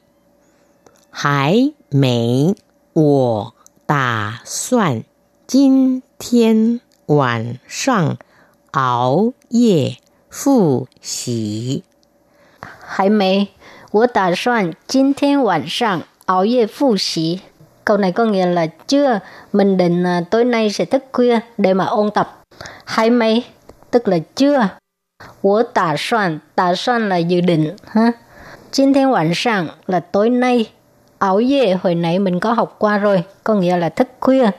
[1.10, 2.56] 还没，
[2.94, 3.54] 我
[3.86, 5.04] 打算
[5.48, 8.18] 今天 晚上
[8.72, 9.98] 熬夜
[10.30, 11.84] 复习。
[12.80, 13.50] 还没，
[13.92, 17.42] 我打算今天晚上熬夜复习.
[17.86, 19.20] Câu này có nghĩa là chưa,
[19.52, 22.42] mình định à, tối nay sẽ thức khuya để mà ôn tập.
[22.86, 23.44] Hay mấy,
[23.92, 24.70] tức là chưa.
[25.42, 28.13] 我打算,打算 là dự định ha.
[28.72, 30.66] 今天晚上 là tối nay.
[31.20, 34.50] Áo dê hồi nãy mình có học qua rồi, có nghĩa là thức khuya.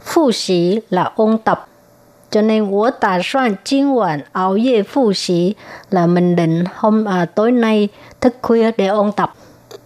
[0.00, 1.67] Phụ sĩ là ôn tập.
[2.30, 5.56] Cho nên 我打算今晚熬夜复习
[5.90, 7.88] là mình định hôm à, tối nay
[8.20, 9.34] thức khuya để ôn tập.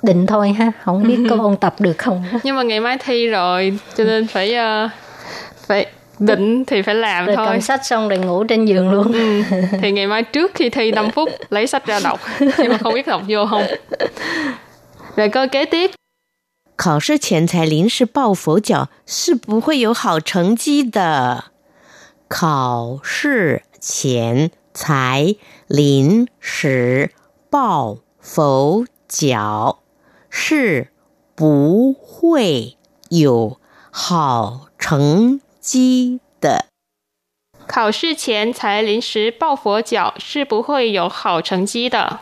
[0.03, 2.25] Định thôi ha, không biết có ôn tập được không.
[2.43, 4.91] Nhưng mà ngày mai thi rồi, cho nên phải uh,
[5.67, 5.87] phải
[6.19, 7.47] định thì phải làm rồi thôi.
[7.47, 9.13] cầm sách xong rồi ngủ trên giường luôn.
[9.13, 9.43] Ừ.
[9.83, 12.95] Thì ngày mai trước khi thi 5 phút lấy sách ra đọc, nhưng mà không
[12.95, 13.63] biết đọc vô không.
[15.17, 15.91] Rồi câu kế tiếp.
[16.77, 21.47] 考试前才临时抱佛脚是不会有好成绩的。
[22.33, 25.35] 考试前才
[25.67, 27.13] 临时
[27.51, 29.79] 抱佛脚
[30.29, 30.89] 是
[31.35, 32.77] 不会
[33.09, 33.59] 有
[33.91, 36.67] 好成绩的。
[37.67, 42.21] 考试前才临时抱佛脚是不会有好成绩的。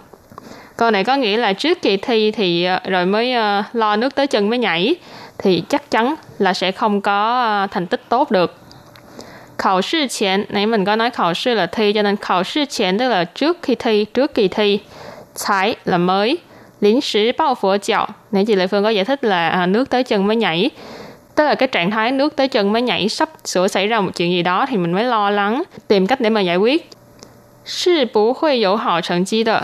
[0.76, 4.14] Câu này có nghĩa là trước kỳ thi thì ờ, rồi mới uh, lo nước
[4.14, 4.96] tới chân mới nhảy
[5.38, 8.59] thì chắc chắn là sẽ không có uh, thành tích tốt được.
[9.60, 13.24] Khảo sư前, nãy mình có nói khảo sư là thi cho nên khảo sư前tức là
[13.24, 14.80] trước khi thi, trước kỳ thi.
[15.46, 16.38] Thái là mới.
[16.80, 18.06] Lính sử bao phổ chạo.
[18.30, 20.70] Nãy chị Lệ Phương có giải thích là à, nước tới chân mới nhảy.
[21.34, 24.10] Tức là cái trạng thái nước tới chân mới nhảy sắp sửa xảy ra một
[24.16, 26.90] chuyện gì đó thì mình mới lo lắng, tìm cách để mà giải quyết.
[27.64, 29.62] Sư bú huy dấu hảo thành绩的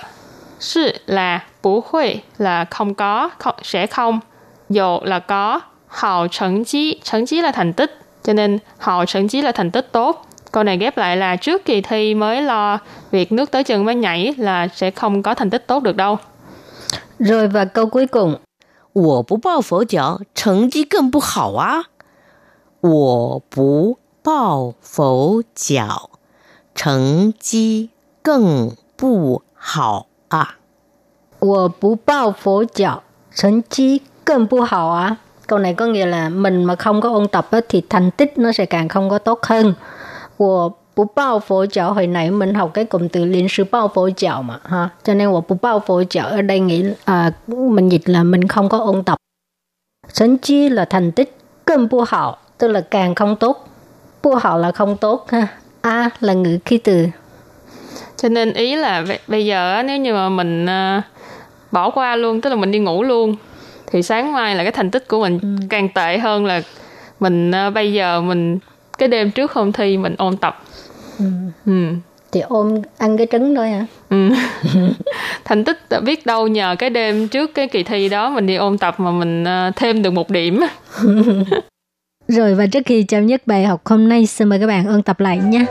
[0.60, 4.20] Sư là bú huy là không có, không, sẽ không.
[4.68, 7.98] Dầu là có, hảo thành绩, thành绩là thành tích.
[8.26, 10.26] Cho nên hảo thành绩là thành tích tốt.
[10.52, 12.78] Câu này ghép lại là trước kỳ thi mới lo
[13.10, 16.18] việc nước tới chân mới nhảy là sẽ không có thành tích tốt được đâu.
[17.18, 18.36] Rồi và câu cuối cùng.
[18.94, 21.84] 我不抱佛脚，成绩更不好啊！
[22.82, 26.10] 我不抱佛脚，
[26.74, 27.88] 成绩
[28.22, 30.58] 更不好啊！
[31.38, 33.02] 我不抱佛脚，
[33.34, 38.37] 成绩更不好啊 câu này có nghĩa là mình mà không có ôn tập á, thì thành tích
[38.37, 39.73] nó sẽ càng không có tốt hơn.
[40.37, 43.87] Của bù bao phổ chảo hồi nãy mình học cái cụm từ liên sư bao
[43.87, 44.89] phổ chảo mà ha.
[45.03, 48.47] Cho nên của bù bao phổ chảo ở đây nghĩ à, mình dịch là mình
[48.47, 49.17] không có ôn tập.
[50.07, 53.67] Sân chi là thành tích cơn bu hảo tức là càng không tốt.
[54.23, 55.47] Bu hảo là không tốt ha.
[55.81, 57.07] A à, là ngữ khi từ.
[58.17, 61.01] Cho nên ý là bây giờ nếu như mà mình à,
[61.71, 63.35] bỏ qua luôn tức là mình đi ngủ luôn
[63.91, 65.47] thì sáng mai là cái thành tích của mình ừ.
[65.69, 66.61] càng tệ hơn là
[67.19, 68.59] mình uh, bây giờ mình
[68.97, 70.63] cái đêm trước hôm thi mình ôn tập
[71.19, 71.25] ừ.
[71.65, 71.87] Ừ.
[72.31, 74.29] thì ôm ăn cái trứng thôi hả ừ.
[75.45, 78.77] thành tích biết đâu nhờ cái đêm trước cái kỳ thi đó mình đi ôn
[78.77, 80.61] tập mà mình uh, thêm được một điểm
[82.27, 85.01] rồi và trước khi chào nhất bài học hôm nay xin mời các bạn ôn
[85.01, 85.65] tập lại nhé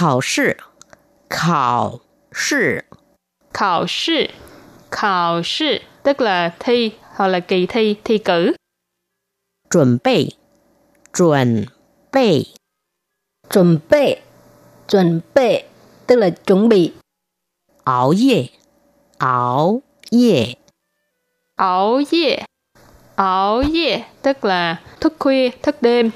[0.00, 0.56] 考试，
[1.28, 2.00] 考
[2.32, 2.84] 试，
[3.52, 4.30] 考试，
[4.90, 8.54] 考试 tức là thi hoặc là kỳ thi, thi cử.
[9.70, 10.30] Chuẩn bị,
[11.12, 11.66] chuẩn
[12.12, 12.54] bị,
[13.50, 14.16] chuẩn bị,
[14.88, 15.62] chuẩn bị
[16.06, 16.92] tức là chuẩn bị.
[17.84, 18.48] Áo ye,
[19.18, 20.54] áo ye,
[21.56, 22.44] áo ye,
[23.16, 26.12] áo ye tức là thức khuya, thức đêm.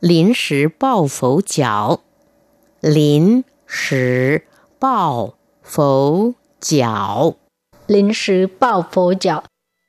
[0.00, 2.00] 临时抱佛脚。
[2.80, 4.46] 临时
[4.78, 7.36] 抱佛脚，
[7.86, 9.44] 临时抱佛脚，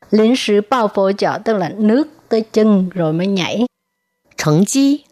[0.09, 3.65] 临时抱佛脚 tức là nước tới chân rồi mới nhảy.
[4.37, 5.05] Thành绩，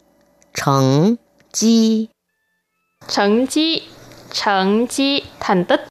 [0.53, 1.17] 成
[1.51, 2.09] 绩，
[3.07, 3.83] 成绩，
[4.31, 5.81] 成绩，thành tích.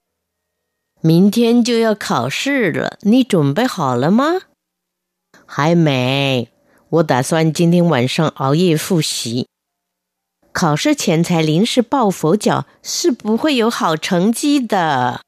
[1.00, 4.42] 明天就要考试了，你准备好了吗？
[5.44, 6.48] 还没，
[6.88, 9.48] 我打算今天晚上熬夜复习。
[10.59, 15.21] 考试前才临时抱佛脚是不会有好成绩的。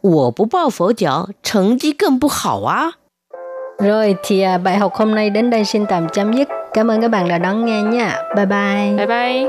[0.00, 2.94] 我不抱佛脚，成绩更不好啊。
[3.78, 6.48] Rồi thì à, bài học hôm nay đến đây xin tạm chấm dứt.
[6.72, 8.18] Cảm ơn các bạn đã đón nghe nha.
[8.36, 8.96] Bye bye.
[8.96, 9.48] Bye bye.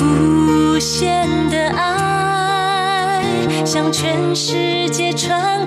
[0.00, 3.22] 无限的爱
[3.66, 5.66] 向全世界传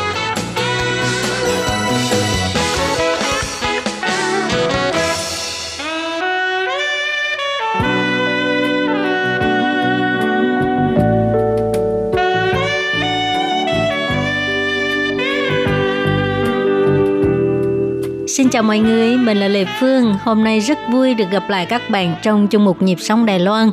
[18.51, 20.15] Chào mọi người, mình là Lê Phương.
[20.23, 23.39] Hôm nay rất vui được gặp lại các bạn trong chung mục nhịp sống Đài
[23.39, 23.71] Loan.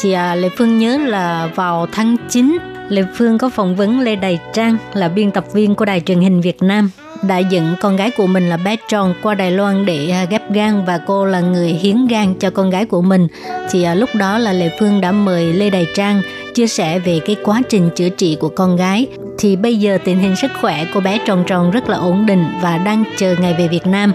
[0.00, 2.58] Thì à, Lê Phương nhớ là vào tháng 9,
[2.88, 6.20] Lê Phương có phỏng vấn Lê Đài Trang là biên tập viên của đài truyền
[6.20, 6.90] hình Việt Nam
[7.22, 10.52] đã dẫn con gái của mình là bé Tròn qua Đài Loan để à, ghép
[10.52, 13.28] gan và cô là người hiến gan cho con gái của mình.
[13.70, 16.22] Thì à, lúc đó là Lê Phương đã mời Lê Đài Trang
[16.54, 19.06] chia sẻ về cái quá trình chữa trị của con gái.
[19.38, 22.44] Thì bây giờ tình hình sức khỏe của bé Tròn Tròn rất là ổn định
[22.60, 24.12] và đang chờ ngày về Việt Nam.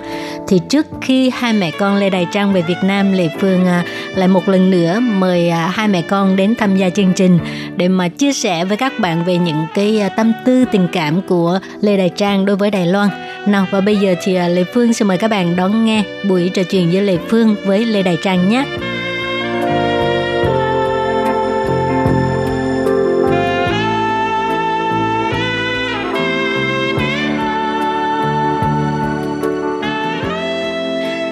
[0.48, 3.84] Thì trước khi hai mẹ con Lê Đài Trang về Việt Nam, Lê Phương à,
[4.16, 7.40] lại một lần nữa mời à, hai mẹ con đến tham gia chương trình
[7.76, 11.22] để mà chia sẻ với các bạn về những cái à, tâm tư tình cảm
[11.22, 13.10] của Lê Đài Trang đối với Đài Loan.
[13.48, 16.50] Nào và bây giờ thì à, Lê Phương xin mời các bạn đón nghe buổi
[16.54, 18.66] trò chuyện giữa Lê Phương với Lê Đài Trang nhé.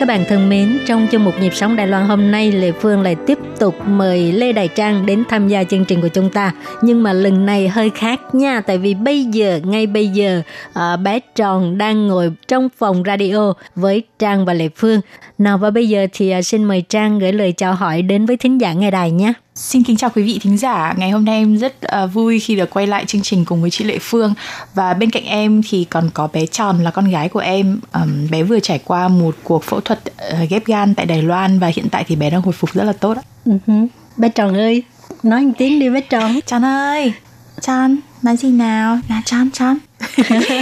[0.09, 3.15] Bạn thân mến, trong chương mục nhịp sống Đài Loan hôm nay, Lê Phương lại
[3.15, 6.51] tiếp tục mời Lê Đại Trang đến tham gia chương trình của chúng ta.
[6.81, 10.41] Nhưng mà lần này hơi khác nha, tại vì bây giờ, ngay bây giờ,
[10.73, 15.01] à, bé Tròn đang ngồi trong phòng radio với Trang và Lê Phương.
[15.37, 18.37] Nào và bây giờ thì à, xin mời Trang gửi lời chào hỏi đến với
[18.37, 19.33] thính giả nghe đài nhé.
[19.61, 20.93] Xin kính chào quý vị thính giả.
[20.97, 23.69] Ngày hôm nay em rất uh, vui khi được quay lại chương trình cùng với
[23.69, 24.33] chị Lệ Phương
[24.73, 27.79] và bên cạnh em thì còn có bé Tròn là con gái của em.
[27.93, 29.99] Um, bé vừa trải qua một cuộc phẫu thuật
[30.43, 32.83] uh, ghép gan tại Đài Loan và hiện tại thì bé đang hồi phục rất
[32.83, 33.17] là tốt.
[33.45, 33.87] Uh-huh.
[34.17, 34.83] Bé Tròn ơi,
[35.23, 36.39] nói một tiếng đi bé Tròn.
[36.45, 37.13] Tròn ơi,
[37.61, 38.99] Tròn, nói gì nào?
[39.09, 39.77] Là Tròn, Tròn.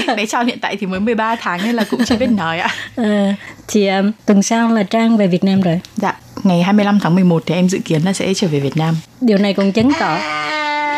[0.18, 2.70] bé Tròn hiện tại thì mới 13 tháng nên là cũng chưa biết nói ạ.
[2.96, 3.36] À,
[3.68, 5.80] thì um, tuần sau là Trang về Việt Nam rồi.
[5.96, 8.96] Dạ, ngày 25 tháng 11 thì em dự kiến là sẽ trở về Việt Nam.
[9.22, 10.18] Điều này cũng chứng tỏ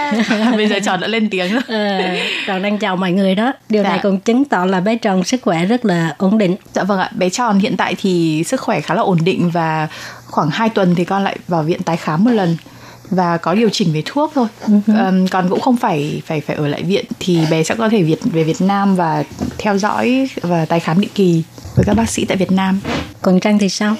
[0.58, 2.16] bây giờ tròn đã lên tiếng rồi à,
[2.48, 3.90] tròn đang chào mọi người đó điều dạ.
[3.90, 7.00] này cũng chứng tỏ là bé tròn sức khỏe rất là ổn định dạ vâng
[7.00, 9.88] ạ bé tròn hiện tại thì sức khỏe khá là ổn định và
[10.26, 12.58] khoảng 2 tuần thì con lại vào viện tái khám một lần
[13.10, 15.06] và có điều chỉnh về thuốc thôi uh-huh.
[15.06, 18.04] um, còn cũng không phải phải phải ở lại viện thì bé sẽ có thể
[18.04, 19.24] việt về Việt Nam và
[19.58, 21.44] theo dõi và tái khám định kỳ
[21.76, 22.80] với các bác sĩ tại Việt Nam
[23.22, 23.96] còn Trang thì sao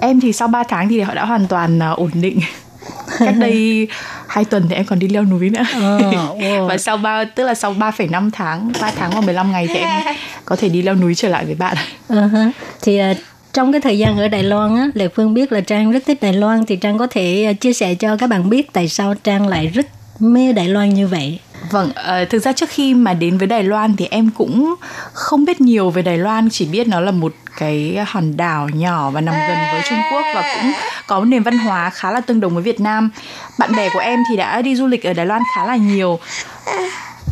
[0.00, 2.40] em thì sau 3 tháng thì họ đã hoàn toàn uh, ổn định
[3.18, 3.88] cách đây
[4.26, 6.68] hai tuần thì em còn đi leo núi nữa oh, oh.
[6.68, 10.14] và sau ba tức là sau 3,5 tháng 3 tháng và 15 ngày thì em
[10.44, 11.76] có thể đi leo núi trở lại với bạn
[12.08, 12.50] uh-huh.
[12.82, 13.16] thì uh,
[13.52, 16.18] trong cái thời gian ở Đài Loan á, Lệ Phương biết là Trang rất thích
[16.20, 19.14] Đài Loan thì Trang có thể ờ, chia sẻ cho các bạn biết tại sao
[19.14, 19.86] Trang lại rất
[20.18, 21.38] mê Đài Loan như vậy.
[21.70, 24.74] Vâng, uh, thực ra trước khi mà đến với Đài Loan thì em cũng
[25.12, 29.10] không biết nhiều về Đài Loan, chỉ biết nó là một cái hòn đảo nhỏ
[29.10, 30.72] và nằm gần với Trung Quốc và cũng
[31.06, 33.10] có nền văn hóa khá là tương đồng với Việt Nam.
[33.58, 36.18] Bạn bè của em thì đã đi du lịch ở Đài Loan khá là nhiều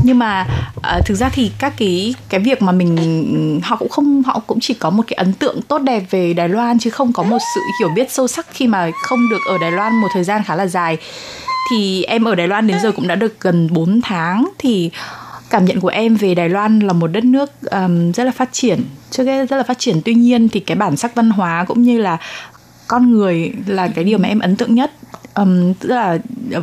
[0.03, 0.47] nhưng mà
[0.77, 4.61] uh, thực ra thì các cái cái việc mà mình họ cũng không họ cũng
[4.61, 7.39] chỉ có một cái ấn tượng tốt đẹp về Đài Loan chứ không có một
[7.55, 10.45] sự hiểu biết sâu sắc khi mà không được ở Đài Loan một thời gian
[10.45, 10.99] khá là dài.
[11.71, 14.91] Thì em ở Đài Loan đến giờ cũng đã được gần 4 tháng thì
[15.51, 18.49] cảm nhận của em về Đài Loan là một đất nước um, rất là phát
[18.53, 20.01] triển trước hết rất là phát triển.
[20.05, 22.19] Tuy nhiên thì cái bản sắc văn hóa cũng như là
[22.89, 24.93] con người là cái điều mà em ấn tượng nhất
[25.43, 26.19] um, tức là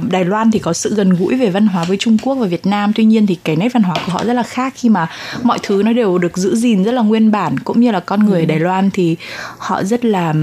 [0.10, 2.66] Đài Loan thì có sự gần gũi về văn hóa với Trung Quốc và Việt
[2.66, 5.10] Nam tuy nhiên thì cái nét văn hóa của họ rất là khác khi mà
[5.44, 8.26] mọi thứ nó đều được giữ gìn rất là nguyên bản cũng như là con
[8.26, 8.46] người ừ.
[8.46, 9.16] Đài Loan thì
[9.58, 10.34] họ rất là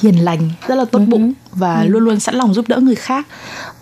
[0.00, 1.04] hiền lành rất là tốt ừ.
[1.08, 1.88] bụng và ừ.
[1.88, 3.26] luôn luôn sẵn lòng giúp đỡ người khác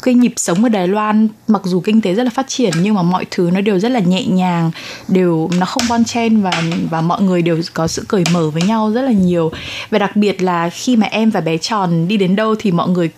[0.03, 2.95] cái nhịp sống ở Đài Loan mặc dù kinh tế rất là phát triển nhưng
[2.95, 4.71] mà mọi thứ nó đều rất là nhẹ nhàng
[5.09, 8.63] đều nó không bon chen và và mọi người đều có sự cởi mở với
[8.63, 9.53] nhau rất là nhiều
[9.91, 12.89] và đặc biệt là khi mà em và bé tròn đi đến đâu thì mọi
[12.89, 13.11] người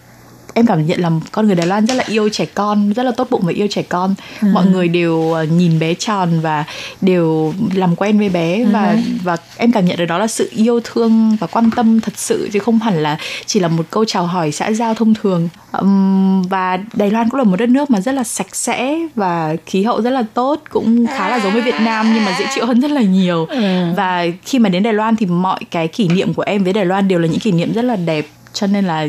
[0.55, 3.13] em cảm nhận là con người Đài Loan rất là yêu trẻ con rất là
[3.17, 4.49] tốt bụng và yêu trẻ con ừ.
[4.53, 6.65] mọi người đều ờ, nhìn bé tròn và
[7.01, 8.67] đều làm quen với bé ừ.
[8.73, 12.13] và và em cảm nhận được đó là sự yêu thương và quan tâm thật
[12.17, 15.49] sự chứ không hẳn là chỉ là một câu chào hỏi xã giao thông thường
[15.73, 19.57] um, và Đài Loan cũng là một đất nước mà rất là sạch sẽ và
[19.67, 22.47] khí hậu rất là tốt cũng khá là giống với Việt Nam nhưng mà dễ
[22.55, 23.93] chịu hơn rất là nhiều ừ.
[23.97, 26.85] và khi mà đến Đài Loan thì mọi cái kỷ niệm của em với Đài
[26.85, 29.07] Loan đều là những kỷ niệm rất là đẹp cho nên là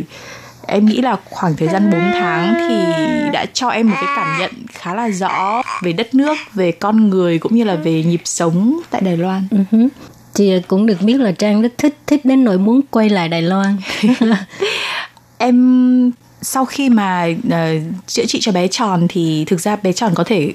[0.69, 2.85] em nghĩ là khoảng thời gian 4 tháng thì
[3.33, 7.09] đã cho em một cái cảm nhận khá là rõ về đất nước, về con
[7.09, 9.47] người cũng như là về nhịp sống tại Đài Loan.
[9.51, 9.87] Uh-huh.
[10.33, 13.41] Chị cũng được biết là Trang rất thích thích đến nỗi muốn quay lại Đài
[13.41, 13.77] Loan.
[15.37, 16.11] em
[16.41, 17.53] sau khi mà uh,
[18.07, 20.53] chữa trị cho bé tròn thì thực ra bé tròn có thể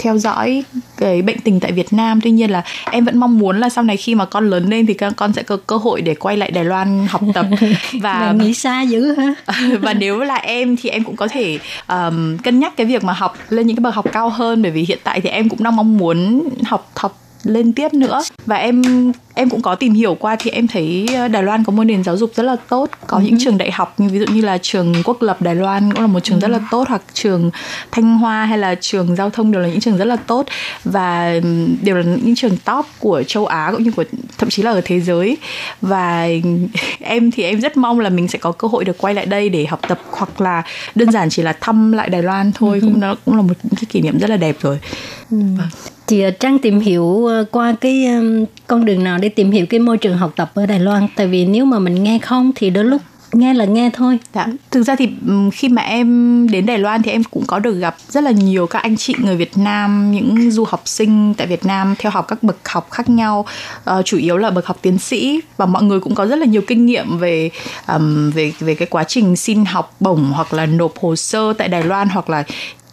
[0.00, 0.64] theo dõi
[0.96, 2.20] cái bệnh tình tại Việt Nam.
[2.20, 4.86] Tuy nhiên là em vẫn mong muốn là sau này khi mà con lớn lên
[4.86, 7.46] thì con sẽ có cơ hội để quay lại Đài Loan học tập.
[8.02, 9.34] Và nghĩ xa dữ hả?
[9.80, 13.12] Và nếu là em thì em cũng có thể um, cân nhắc cái việc mà
[13.12, 15.62] học lên những cái bậc học cao hơn bởi vì hiện tại thì em cũng
[15.62, 18.82] đang mong muốn học học lên tiếp nữa và em
[19.34, 22.04] em cũng có tìm hiểu qua thì em thấy ờ, Đài Loan có một nền
[22.04, 23.22] giáo dục rất là tốt có ừ.
[23.22, 26.00] những trường đại học như ví dụ như là trường quốc lập Đài Loan cũng
[26.00, 26.42] là một trường ừ.
[26.42, 27.50] rất là tốt hoặc trường
[27.90, 30.46] Thanh Hoa hay là trường giao thông đều là những trường rất là tốt
[30.84, 31.34] và
[31.82, 34.04] đều là những trường top của châu Á cũng như của
[34.38, 35.36] thậm chí là ở thế giới
[35.80, 36.28] và
[37.00, 39.48] em thì em rất mong là mình sẽ có cơ hội được quay lại đây
[39.48, 40.62] để học tập hoặc là
[40.94, 42.86] đơn giản chỉ là thăm lại Đài Loan thôi ừ.
[42.86, 44.78] cũng nó cũng là một cái kỷ niệm rất là đẹp rồi.
[45.30, 45.36] Ừ.
[45.58, 45.68] Vâng
[46.10, 48.06] chị ờ, Trang tìm hiểu ờ, qua cái
[48.66, 51.26] con đường nào để tìm hiểu cái môi trường học tập ở Đài Loan tại
[51.26, 53.02] vì nếu mà mình nghe không thì đôi lúc
[53.32, 54.18] nghe là nghe thôi.
[54.34, 54.46] Dạ.
[54.70, 55.08] Thực ra thì
[55.52, 58.66] khi mà em đến Đài Loan thì em cũng có được gặp rất là nhiều
[58.66, 62.28] các anh chị người Việt Nam, những du học sinh tại Việt Nam theo học
[62.28, 63.46] các bậc học khác nhau,
[63.90, 66.46] uh, chủ yếu là bậc học tiến sĩ và mọi người cũng có rất là
[66.46, 67.50] nhiều kinh nghiệm về
[67.88, 71.68] um, về về cái quá trình xin học bổng hoặc là nộp hồ sơ tại
[71.68, 72.44] Đài Loan hoặc là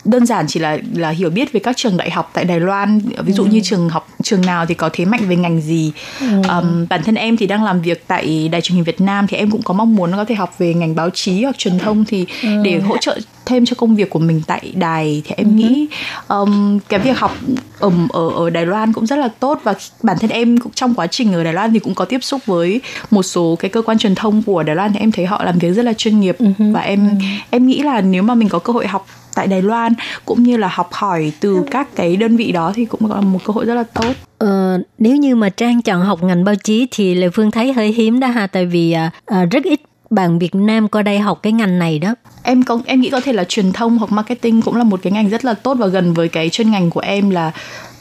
[0.07, 2.99] đơn giản chỉ là là hiểu biết về các trường đại học tại Đài Loan
[2.99, 3.49] ví dụ ừ.
[3.49, 6.27] như trường học trường nào thì có thế mạnh về ngành gì ừ.
[6.49, 9.37] um, bản thân em thì đang làm việc tại đài truyền hình Việt Nam thì
[9.37, 12.05] em cũng có mong muốn có thể học về ngành báo chí hoặc truyền thông
[12.05, 12.49] thì ừ.
[12.63, 15.53] để hỗ trợ thêm cho công việc của mình tại đài thì em ừ.
[15.53, 15.87] nghĩ
[16.27, 17.35] um, cái việc học
[17.79, 20.93] ở, ở ở Đài Loan cũng rất là tốt và bản thân em cũng trong
[20.93, 22.81] quá trình ở Đài Loan thì cũng có tiếp xúc với
[23.11, 25.59] một số cái cơ quan truyền thông của Đài Loan thì em thấy họ làm
[25.59, 28.49] việc rất là chuyên nghiệp uh và em uh em nghĩ là nếu mà mình
[28.49, 29.07] có cơ hội học
[29.37, 29.93] tại Đài Loan
[30.25, 33.39] cũng như là học hỏi từ các cái đơn vị đó thì cũng là một
[33.45, 34.13] cơ hội rất là tốt.
[34.37, 37.91] Ờ, nếu như mà Trang chọn học ngành báo chí thì Lê Phương thấy hơi
[37.91, 41.39] hiếm đó ha tại vì à, à, rất ít bạn Việt Nam qua đây học
[41.43, 42.15] cái ngành này đó.
[42.43, 45.13] Em có em nghĩ có thể là truyền thông hoặc marketing cũng là một cái
[45.13, 47.51] ngành rất là tốt và gần với cái chuyên ngành của em là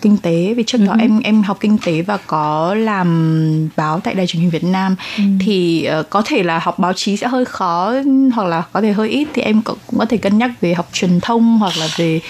[0.02, 4.00] kinh tế vì trước đó uh em em học kinh tế và có làm báo
[4.00, 7.16] tại đài truyền hình Việt Nam uh thì uh, có thể là học báo chí
[7.16, 7.94] sẽ hơi khó
[8.34, 10.88] hoặc là có thể hơi ít thì em cũng có thể cân nhắc về học
[10.92, 12.20] truyền thông hoặc là về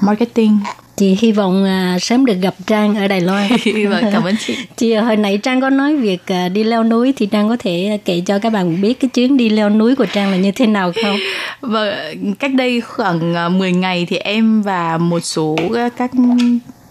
[0.00, 0.58] marketing
[1.00, 3.48] chị hy vọng à, sớm được gặp Trang ở Đài Loan.
[3.88, 4.56] vâng, cảm ơn chị.
[4.76, 7.98] Chị hồi nãy Trang có nói việc à, đi leo núi thì Trang có thể
[8.04, 10.66] kể cho các bạn biết cái chuyến đi leo núi của Trang là như thế
[10.66, 11.16] nào không?
[11.60, 15.56] Vâng, cách đây khoảng 10 à, ngày thì em và một số
[15.98, 16.10] các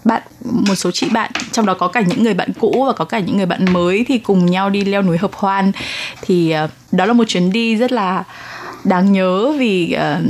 [0.10, 3.05] bạn một số chị bạn trong đó có cả những người bạn cũ và có
[3.05, 5.72] cả những người bạn mới thì cùng nhau đi leo núi hợp hoan.
[6.22, 8.24] Thì uh, đó là một chuyến đi rất là
[8.84, 10.26] đáng nhớ vì uh,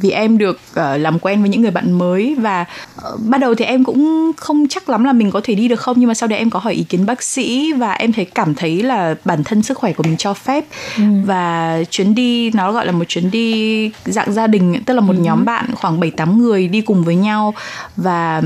[0.00, 2.64] vì em được uh, làm quen với những người bạn mới và
[2.98, 5.80] uh, bắt đầu thì em cũng không chắc lắm là mình có thể đi được
[5.80, 8.24] không nhưng mà sau đấy em có hỏi ý kiến bác sĩ và em thấy
[8.24, 10.64] cảm thấy là bản thân sức khỏe của mình cho phép
[10.96, 11.02] ừ.
[11.24, 15.14] và chuyến đi nó gọi là một chuyến đi dạng gia đình tức là một
[15.16, 15.22] ừ.
[15.22, 17.54] nhóm bạn khoảng 7 8 người đi cùng với nhau
[17.96, 18.42] và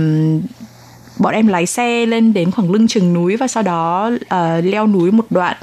[1.19, 4.87] bọn em lái xe lên đến khoảng lưng chừng núi và sau đó uh, leo
[4.87, 5.57] núi một đoạn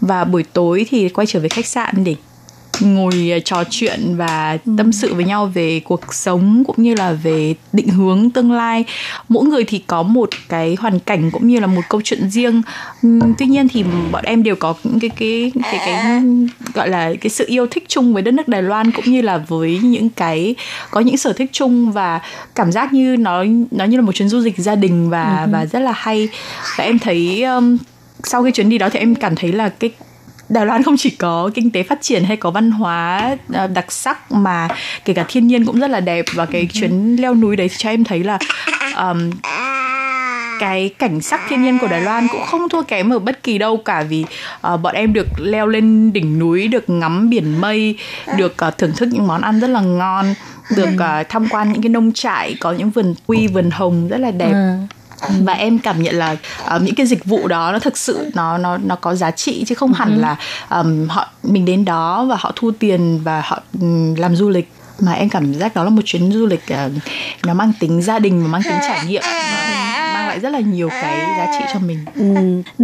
[0.00, 2.16] và buổi tối thì quay trở về khách sạn để
[2.82, 4.72] ngồi ờ, trò chuyện và ừ.
[4.78, 8.84] tâm sự với nhau về cuộc sống cũng như là về định hướng tương lai
[9.28, 12.62] mỗi người thì có một cái hoàn cảnh cũng như là một câu chuyện riêng
[13.38, 16.22] tuy nhiên thì bọn em đều có những cái cái cái cái
[16.74, 19.38] gọi là cái sự yêu thích chung với đất nước Đài Loan cũng như là
[19.38, 20.54] với những cái
[20.90, 22.20] có những sở thích chung và
[22.54, 25.50] cảm giác như nó nó như là một chuyến du lịch gia đình và ừ.
[25.52, 26.28] và rất là hay
[26.78, 27.76] và em thấy um,
[28.24, 29.90] sau cái chuyến đi đó thì em cảm thấy là cái
[30.52, 33.92] Đài Loan không chỉ có kinh tế phát triển hay có văn hóa ờ, đặc
[33.92, 34.68] sắc mà
[35.04, 36.24] kể cả thiên nhiên cũng rất là đẹp.
[36.34, 38.38] Và cái chuyến leo núi đấy cho em thấy là
[38.96, 39.30] um,
[40.60, 43.58] cái cảnh sắc thiên nhiên của Đài Loan cũng không thua kém ở bất kỳ
[43.58, 43.76] đâu.
[43.76, 44.24] Cả vì
[44.72, 47.98] uh, bọn em được leo lên đỉnh núi được ngắm biển mây
[48.36, 50.34] được uh, thưởng thức những món ăn rất là ngon
[50.76, 54.18] được uh, tham quan những cái nông trại có những vườn quy vườn hồng rất
[54.18, 54.52] là đẹp.
[54.52, 54.86] Ừ
[55.28, 56.36] và em cảm nhận là
[56.76, 59.64] uh, những cái dịch vụ đó nó thực sự nó nó nó có giá trị
[59.66, 60.36] chứ không hẳn là
[60.70, 64.72] um, họ mình đến đó và họ thu tiền và họ um, làm du lịch.
[65.00, 66.92] Mà em cảm giác đó là một chuyến du lịch uh,
[67.46, 69.22] nó mang tính gia đình và mang tính trải nghiệm.
[70.14, 72.04] Mang lại rất là nhiều cái giá trị cho mình.
[72.14, 72.24] Ừ,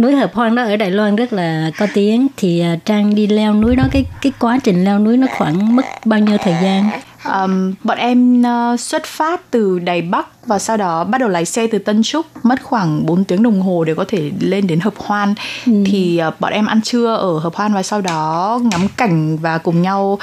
[0.01, 2.27] núi hợp hoang đó ở Đài Loan rất là có tiếng.
[2.37, 5.75] Thì à, Trang đi leo núi đó cái cái quá trình leo núi nó khoảng
[5.75, 6.89] mất bao nhiêu thời gian
[7.25, 11.45] Um, bọn em uh, xuất phát từ Đài Bắc và sau đó bắt đầu lái
[11.45, 14.79] xe từ Tân Trúc mất khoảng 4 tiếng đồng hồ để có thể lên đến
[14.79, 15.33] Hợp Hoan.
[15.65, 15.71] Ừ.
[15.85, 19.57] thì uh, bọn em ăn trưa ở Hợp Hoan và sau đó ngắm cảnh và
[19.57, 20.19] cùng nhau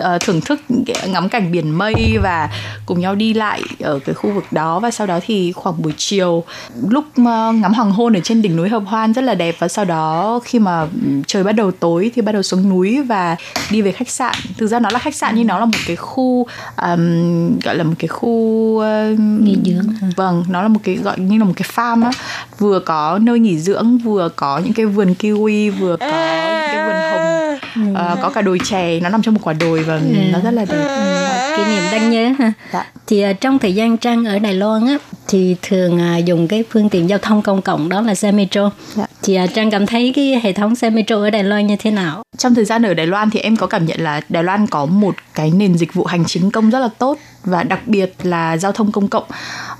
[0.00, 0.60] uh, thưởng thức
[1.06, 2.50] ngắm cảnh biển mây và
[2.86, 4.80] cùng nhau đi lại ở cái khu vực đó.
[4.80, 6.44] Và sau đó thì khoảng buổi chiều
[6.88, 9.56] lúc uh, ngắm hoàng hôn ở trên đỉnh núi Hợp Hoan rất là đẹp.
[9.58, 10.86] Và sau đó khi mà
[11.26, 13.36] trời bắt đầu tối thì bắt đầu xuống núi và
[13.70, 14.34] đi về khách sạn.
[14.58, 16.37] Thực ra nó là khách sạn nhưng nó là một cái khu
[16.82, 20.08] um, gọi là một cái khu uh, Nghỉ dưỡng hả?
[20.16, 22.10] vâng nó là một cái gọi như là một cái farm á.
[22.58, 26.86] Vừa có nơi nghỉ dưỡng vừa có những cái vườn kiwi vừa có những cái
[26.86, 27.94] vườn hồng.
[27.94, 30.00] Ờ, có cả đồi chè nó nằm trong một quả đồi và
[30.32, 31.54] nó rất là đẹp.
[31.56, 32.52] Kỷ niệm đáng nhớ ha.
[32.72, 32.86] Dạ.
[33.06, 36.64] thì à, trong thời gian Trang ở Đài Loan á thì thường à, dùng cái
[36.70, 38.70] phương tiện giao thông công cộng đó là xe metro.
[38.94, 41.76] Dạ chị à, Trang cảm thấy cái hệ thống xe metro ở Đài Loan như
[41.78, 42.22] thế nào?
[42.38, 44.86] Trong thời gian ở Đài Loan thì em có cảm nhận là Đài Loan có
[44.86, 48.56] một cái nền dịch vụ hành chính công rất là tốt và đặc biệt là
[48.56, 49.24] giao thông công cộng.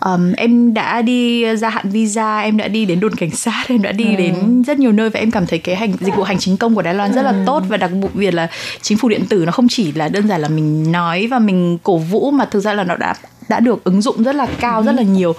[0.01, 3.83] Um, em đã đi gia hạn visa em đã đi đến đồn cảnh sát em
[3.83, 6.39] đã đi đến rất nhiều nơi và em cảm thấy cái hành dịch vụ hành
[6.39, 7.63] chính công của Đài Loan rất là tốt.
[7.69, 8.49] Và đặc biệt là
[8.83, 11.79] chính phủ điện tử nó không chỉ là đơn giản là mình nói và mình
[11.83, 13.15] cổ vũ mà thực ra là nó đã
[13.49, 15.35] đã được ứng dụng rất là cao rất là nhiều.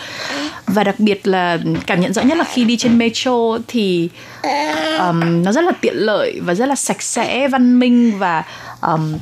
[0.68, 4.10] Và đặc biệt là cảm nhận rõ nhất là khi đi trên metro thì
[5.00, 8.44] um, nó rất là tiện lợi và rất là sạch sẽ văn minh và
[8.82, 9.18] um,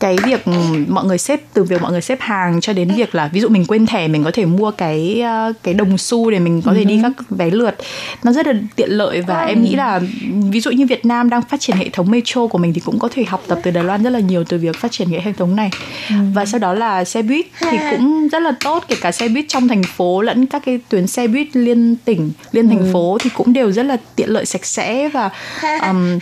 [0.00, 0.46] cái việc
[0.88, 3.48] mọi người xếp từ việc mọi người xếp hàng cho đến việc là ví dụ
[3.48, 6.74] mình quên thẻ mình có thể mua cái ờ, cái đồng xu để mình có
[6.74, 7.76] thể đi các vé lượt.
[8.24, 10.00] Nó rất là tiện lợi và em nghĩ là
[10.50, 12.98] ví dụ như Việt Nam đang phát triển hệ thống metro của mình thì cũng
[12.98, 15.22] có thể học tập từ Đài Loan rất là nhiều từ việc phát triển cái
[15.22, 15.70] hệ thống này.
[16.34, 19.44] Và sau đó là xe buýt thì cũng rất là tốt kể cả xe buýt
[19.48, 23.30] trong thành phố lẫn các cái tuyến xe buýt liên tỉnh liên thành phố thì
[23.34, 25.30] cũng đều rất là tiện lợi sạch sẽ và
[25.62, 26.18] um,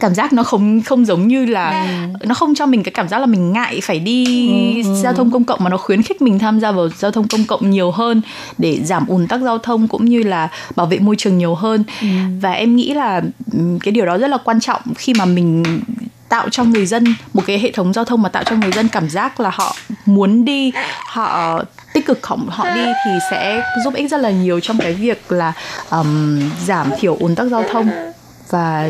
[0.00, 1.88] cảm giác nó không không giống như là
[2.22, 5.44] nó không cho mình cái cảm giác là mình ngại phải đi giao thông công
[5.44, 8.22] cộng mà nó khuyến khích mình tham gia vào giao thông công cộng nhiều hơn
[8.58, 11.84] để giảm ùn tắc giao thông cũng như là bảo vệ môi trường nhiều hơn.
[12.40, 13.22] Và em nghĩ là
[13.52, 15.62] ừm, cái điều đó rất là quan trọng khi mà mình
[16.28, 18.88] tạo cho người dân một cái hệ thống giao thông mà tạo cho người dân
[18.88, 19.76] cảm giác là họ
[20.06, 20.72] muốn đi
[21.06, 21.60] họ
[21.94, 25.32] tích cực họ, họ đi thì sẽ giúp ích rất là nhiều trong cái việc
[25.32, 25.52] là
[25.90, 27.90] um, giảm thiểu ùn tắc giao thông
[28.50, 28.88] và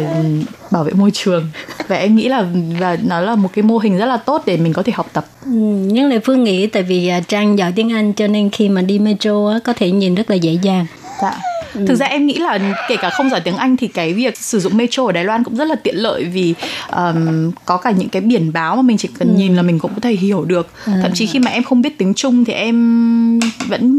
[0.71, 1.47] bảo vệ môi trường.
[1.89, 2.47] Và em nghĩ là
[2.81, 5.11] và nó là một cái mô hình rất là tốt để mình có thể học
[5.13, 5.27] tập.
[5.45, 5.51] Ừ,
[5.87, 8.83] nhưng lại Phương nghĩ tại vì à, Trang giỏi tiếng Anh cho nên khi mà
[8.83, 10.87] đi metro á, có thể nhìn rất là dễ dàng.
[11.23, 11.39] Dạ.
[11.87, 12.59] Thực ra em nghĩ là
[12.89, 15.45] kể cả không giỏi tiếng Anh thì cái việc sử dụng metro ở Đài Loan
[15.45, 16.55] cũng rất là tiện lợi vì
[16.97, 19.95] um, có cả những cái biển báo mà mình chỉ cần nhìn là mình cũng
[19.95, 20.69] có thể hiểu được.
[20.85, 23.99] Thậm chí khi mà em không biết tiếng Trung thì em vẫn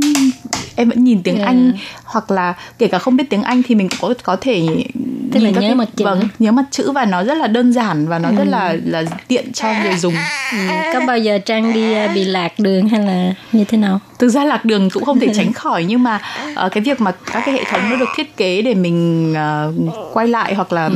[0.75, 1.47] em vẫn nhìn tiếng Yeah.
[1.47, 1.71] Anh
[2.03, 4.67] hoặc là kể cả không biết tiếng Anh thì mình cũng có có thể
[5.31, 6.05] Tức là nhìn các nhớ cái- mặt chữ.
[6.05, 9.03] vâng nhớ mặt chữ và nó rất là đơn giản và nó rất là là
[9.27, 10.13] tiện cho người dùng
[10.51, 10.57] ừ,
[10.93, 14.29] có bao giờ Trang đi à, bị lạc đường hay là như thế nào thực
[14.29, 16.21] ra lạc đường cũng không thể tránh khỏi nhưng mà
[16.55, 19.73] ờ, cái việc mà các cái hệ thống nó được thiết kế để mình ờ,
[20.13, 20.89] quay lại hoặc là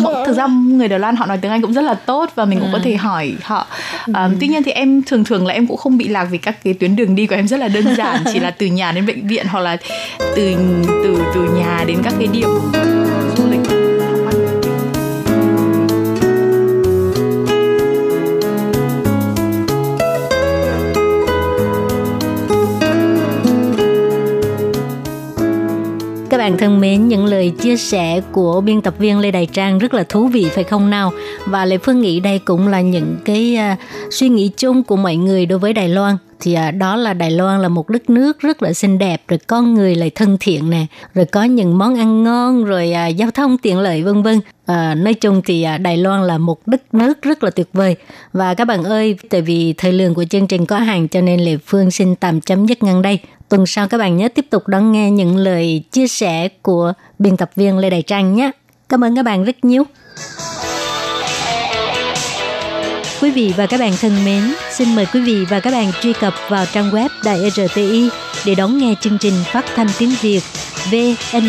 [0.00, 2.44] mỗi- thực ra người Đài Loan họ nói tiếng Anh cũng rất là tốt và
[2.44, 3.66] mình cũng có thể hỏi họ.
[4.12, 6.64] Ờ, tuy nhiên thì em thường thường là em cũng không bị lạc vì các
[6.64, 9.06] cái tuyến đường đi của em rất là đơn giản chỉ là từ nhà đến
[9.06, 9.76] bệnh viện hoặc là
[10.18, 10.54] từ
[11.04, 12.48] từ từ nhà đến các cái điểm
[26.38, 29.78] Các bạn thân mến, những lời chia sẻ của biên tập viên Lê Đài Trang
[29.78, 31.12] rất là thú vị phải không nào?
[31.46, 33.78] Và Lê Phương nghĩ đây cũng là những cái uh,
[34.12, 36.16] suy nghĩ chung của mọi người đối với Đài Loan.
[36.40, 39.38] Thì à, đó là Đài Loan là một đất nước rất là xinh đẹp, rồi
[39.46, 43.30] con người lại thân thiện nè, rồi có những món ăn ngon, rồi à, giao
[43.30, 44.40] thông tiện lợi vân vân.
[44.66, 47.96] À, nói chung thì à, Đài Loan là một đất nước rất là tuyệt vời.
[48.32, 51.40] Và các bạn ơi, tại vì thời lượng của chương trình có hạn cho nên
[51.40, 53.18] Lê Phương xin tạm chấm dứt ngang đây.
[53.48, 57.36] Tuần sau các bạn nhớ tiếp tục đón nghe những lời chia sẻ của biên
[57.36, 58.50] tập viên Lê Đại Trang nhé.
[58.88, 59.84] Cảm ơn các bạn rất nhiều.
[63.20, 66.12] Quý vị và các bạn thân mến, xin mời quý vị và các bạn truy
[66.12, 68.08] cập vào trang web Đài RTI
[68.46, 70.42] để đón nghe chương trình phát thanh tiếng Việt
[70.90, 71.48] vn.rti.org.tvk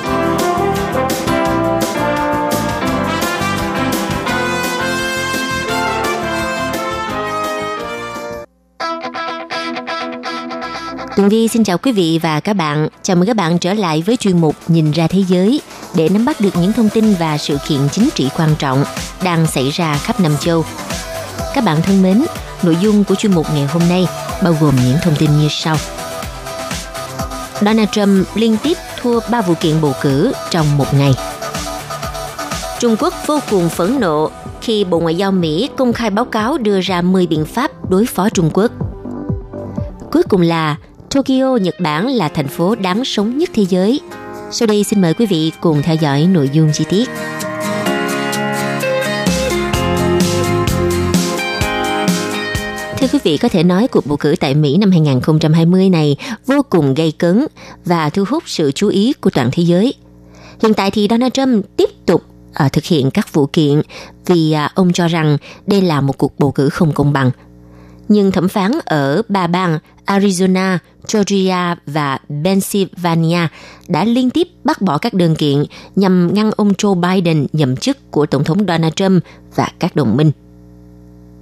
[11.31, 12.87] Vi xin chào quý vị và các bạn.
[13.03, 15.61] Chào mừng các bạn trở lại với chuyên mục Nhìn ra thế giới
[15.95, 18.83] để nắm bắt được những thông tin và sự kiện chính trị quan trọng
[19.23, 20.65] đang xảy ra khắp Nam châu.
[21.53, 22.25] Các bạn thân mến,
[22.63, 24.07] nội dung của chuyên mục ngày hôm nay
[24.43, 25.77] bao gồm những thông tin như sau.
[27.61, 31.13] Donald Trump liên tiếp thua 3 vụ kiện bầu cử trong một ngày.
[32.79, 36.57] Trung Quốc vô cùng phẫn nộ khi Bộ Ngoại giao Mỹ công khai báo cáo
[36.57, 38.71] đưa ra 10 biện pháp đối phó Trung Quốc.
[40.11, 40.75] Cuối cùng là
[41.13, 44.01] Tokyo, Nhật Bản là thành phố đáng sống nhất thế giới.
[44.51, 47.09] Sau đây xin mời quý vị cùng theo dõi nội dung chi tiết.
[52.97, 56.61] Thưa quý vị, có thể nói cuộc bầu cử tại Mỹ năm 2020 này vô
[56.69, 57.45] cùng gây cấn
[57.85, 59.93] và thu hút sự chú ý của toàn thế giới.
[60.63, 62.23] Hiện tại thì Donald Trump tiếp tục
[62.65, 63.81] uh, thực hiện các vụ kiện
[64.25, 65.37] vì uh, ông cho rằng
[65.67, 67.31] đây là một cuộc bầu cử không công bằng.
[68.07, 70.77] Nhưng thẩm phán ở ba bang Arizona,
[71.13, 73.47] Georgia và Pennsylvania
[73.87, 75.63] đã liên tiếp bác bỏ các đơn kiện
[75.95, 79.23] nhằm ngăn ông Joe Biden nhậm chức của Tổng thống Donald Trump
[79.55, 80.31] và các đồng minh.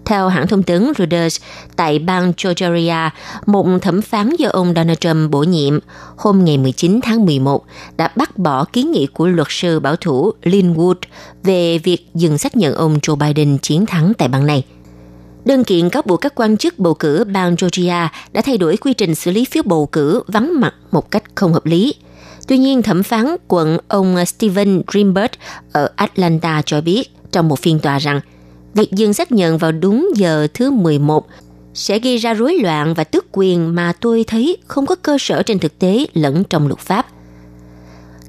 [0.06, 1.42] Theo hãng thông tấn Reuters,
[1.76, 3.10] tại bang Georgia,
[3.46, 5.80] một thẩm phán do ông Donald Trump bổ nhiệm
[6.18, 7.66] hôm ngày 19 tháng 11
[7.98, 10.96] đã bác bỏ kiến nghị của luật sư bảo thủ Lynn Wood
[11.44, 14.64] về việc dừng xác nhận ông Joe Biden chiến thắng tại bang này.
[15.46, 18.94] Đơn kiện cáo buộc các quan chức bầu cử bang Georgia đã thay đổi quy
[18.94, 21.94] trình xử lý phiếu bầu cử vắng mặt một cách không hợp lý.
[22.48, 25.32] Tuy nhiên, thẩm phán quận ông Steven Greenberg
[25.72, 28.22] ở Atlanta cho biết trong một phiên tòa rằng
[28.74, 31.28] việc dừng xác nhận vào đúng giờ thứ 11
[31.74, 35.44] sẽ gây ra rối loạn và tước quyền mà tôi thấy không có cơ sở
[35.44, 37.06] trên thực tế lẫn trong luật pháp.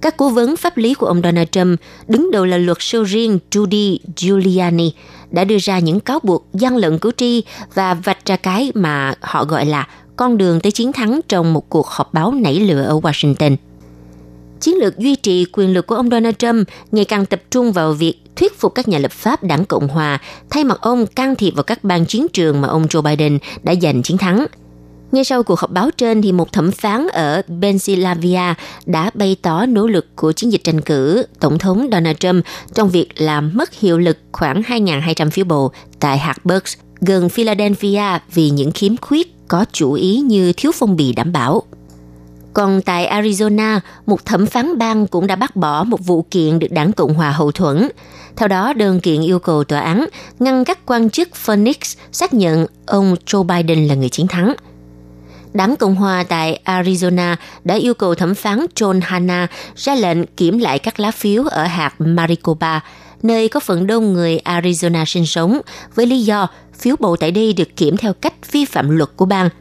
[0.01, 3.39] Các cố vấn pháp lý của ông Donald Trump, đứng đầu là luật sư riêng
[3.51, 4.93] Judy Giuliani,
[5.31, 7.43] đã đưa ra những cáo buộc gian lận cử tri
[7.75, 11.69] và vạch ra cái mà họ gọi là con đường tới chiến thắng trong một
[11.69, 13.57] cuộc họp báo nảy lửa ở Washington.
[14.61, 17.93] Chiến lược duy trì quyền lực của ông Donald Trump ngày càng tập trung vào
[17.93, 20.19] việc thuyết phục các nhà lập pháp đảng Cộng Hòa,
[20.51, 23.75] thay mặt ông can thiệp vào các bang chiến trường mà ông Joe Biden đã
[23.83, 24.47] giành chiến thắng.
[25.13, 28.55] Ngay sau cuộc họp báo trên thì một thẩm phán ở Pennsylvania
[28.87, 32.45] đã bày tỏ nỗ lực của chiến dịch tranh cử Tổng thống Donald Trump
[32.75, 36.65] trong việc làm mất hiệu lực khoảng 2.200 phiếu bầu tại Harburg,
[37.01, 41.63] gần Philadelphia vì những khiếm khuyết có chủ ý như thiếu phong bì đảm bảo.
[42.55, 46.71] Còn tại Arizona, một thẩm phán bang cũng đã bác bỏ một vụ kiện được
[46.71, 47.89] đảng Cộng hòa hậu thuẫn.
[48.37, 50.07] Theo đó, đơn kiện yêu cầu tòa án
[50.39, 51.77] ngăn các quan chức Phoenix
[52.13, 54.55] xác nhận ông Joe Biden là người chiến thắng.
[55.53, 59.47] Đảng Cộng hòa tại Arizona đã yêu cầu thẩm phán John Hanna
[59.77, 62.81] ra lệnh kiểm lại các lá phiếu ở hạt Maricopa,
[63.23, 65.61] nơi có phần đông người Arizona sinh sống,
[65.95, 66.49] với lý do
[66.79, 69.49] phiếu bầu tại đây được kiểm theo cách vi phạm luật của bang–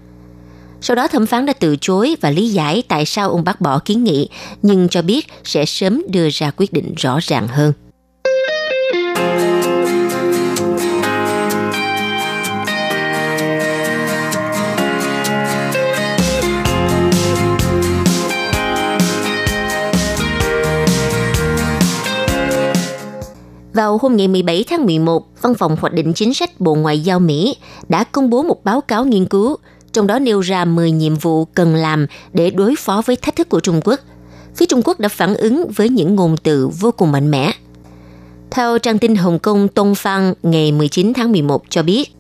[0.82, 3.80] sau đó thẩm phán đã từ chối và lý giải tại sao ông bác bỏ
[3.80, 4.30] kiến nghị,
[4.62, 7.74] nhưng cho biết sẽ sớm đưa ra quyết định rõ ràng hơn.
[23.74, 27.20] Vào hôm ngày 17 tháng 11, Văn phòng Hoạch định Chính sách Bộ Ngoại giao
[27.20, 27.56] Mỹ
[27.90, 29.58] đã công bố một báo cáo nghiên cứu
[29.94, 33.50] trong đó nêu ra 10 nhiệm vụ cần làm để đối phó với thách thức
[33.50, 34.00] của Trung Quốc.
[34.56, 37.52] Phía Trung Quốc đã phản ứng với những ngôn từ vô cùng mạnh mẽ.
[38.52, 42.16] Theo trang tin Hồng Kông Tông Phan ngày 19 tháng 11 cho biết,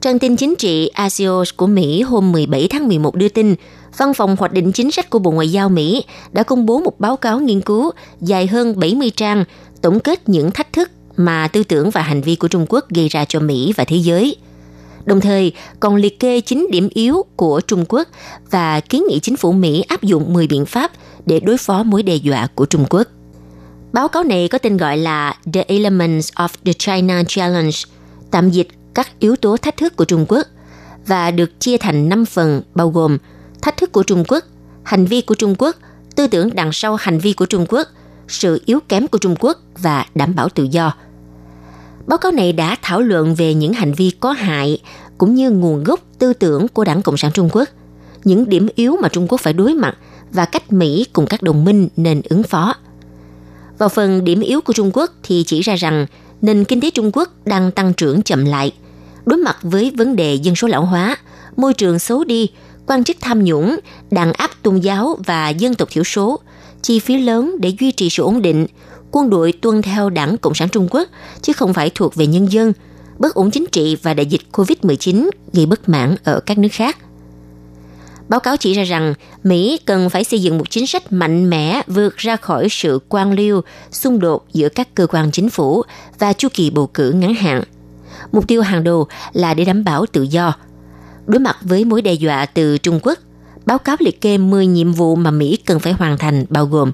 [0.00, 3.54] trang tin chính trị Axios của Mỹ hôm 17 tháng 11 đưa tin,
[3.96, 7.00] Văn phòng hoạch định chính sách của Bộ Ngoại giao Mỹ đã công bố một
[7.00, 7.90] báo cáo nghiên cứu
[8.20, 9.44] dài hơn 70 trang
[9.82, 13.08] tổng kết những thách thức mà tư tưởng và hành vi của Trung Quốc gây
[13.08, 14.36] ra cho Mỹ và thế giới–
[15.08, 18.08] đồng thời còn liệt kê 9 điểm yếu của Trung Quốc
[18.50, 20.92] và kiến nghị chính phủ Mỹ áp dụng 10 biện pháp
[21.26, 23.06] để đối phó mối đe dọa của Trung Quốc.
[23.92, 27.78] Báo cáo này có tên gọi là The Elements of the China Challenge,
[28.30, 30.46] tạm dịch các yếu tố thách thức của Trung Quốc,
[31.06, 33.18] và được chia thành 5 phần bao gồm
[33.62, 34.44] thách thức của Trung Quốc,
[34.82, 35.76] hành vi của Trung Quốc,
[36.16, 37.88] tư tưởng đằng sau hành vi của Trung Quốc,
[38.28, 40.94] sự yếu kém của Trung Quốc và đảm bảo tự do–
[42.08, 44.78] Báo cáo này đã thảo luận về những hành vi có hại
[45.18, 47.68] cũng như nguồn gốc tư tưởng của Đảng Cộng sản Trung Quốc,
[48.24, 49.96] những điểm yếu mà Trung Quốc phải đối mặt
[50.32, 52.74] và cách Mỹ cùng các đồng minh nên ứng phó.
[53.78, 56.06] Vào phần điểm yếu của Trung Quốc thì chỉ ra rằng
[56.42, 58.72] nền kinh tế Trung Quốc đang tăng trưởng chậm lại,
[59.26, 61.16] đối mặt với vấn đề dân số lão hóa,
[61.56, 62.50] môi trường xấu đi,
[62.86, 63.78] quan chức tham nhũng,
[64.10, 66.40] đàn áp tôn giáo và dân tộc thiểu số,
[66.82, 68.66] chi phí lớn để duy trì sự ổn định,
[69.10, 71.08] quân đội tuân theo đảng Cộng sản Trung Quốc
[71.42, 72.72] chứ không phải thuộc về nhân dân,
[73.18, 76.98] bất ổn chính trị và đại dịch COVID-19 gây bất mãn ở các nước khác.
[78.28, 79.14] Báo cáo chỉ ra rằng
[79.44, 83.32] Mỹ cần phải xây dựng một chính sách mạnh mẽ vượt ra khỏi sự quan
[83.32, 83.60] liêu,
[83.90, 85.82] xung đột giữa các cơ quan chính phủ
[86.18, 87.62] và chu kỳ bầu cử ngắn hạn.
[88.32, 90.54] Mục tiêu hàng đầu là để đảm bảo tự do.
[91.26, 93.18] Đối mặt với mối đe dọa từ Trung Quốc,
[93.66, 96.92] báo cáo liệt kê 10 nhiệm vụ mà Mỹ cần phải hoàn thành bao gồm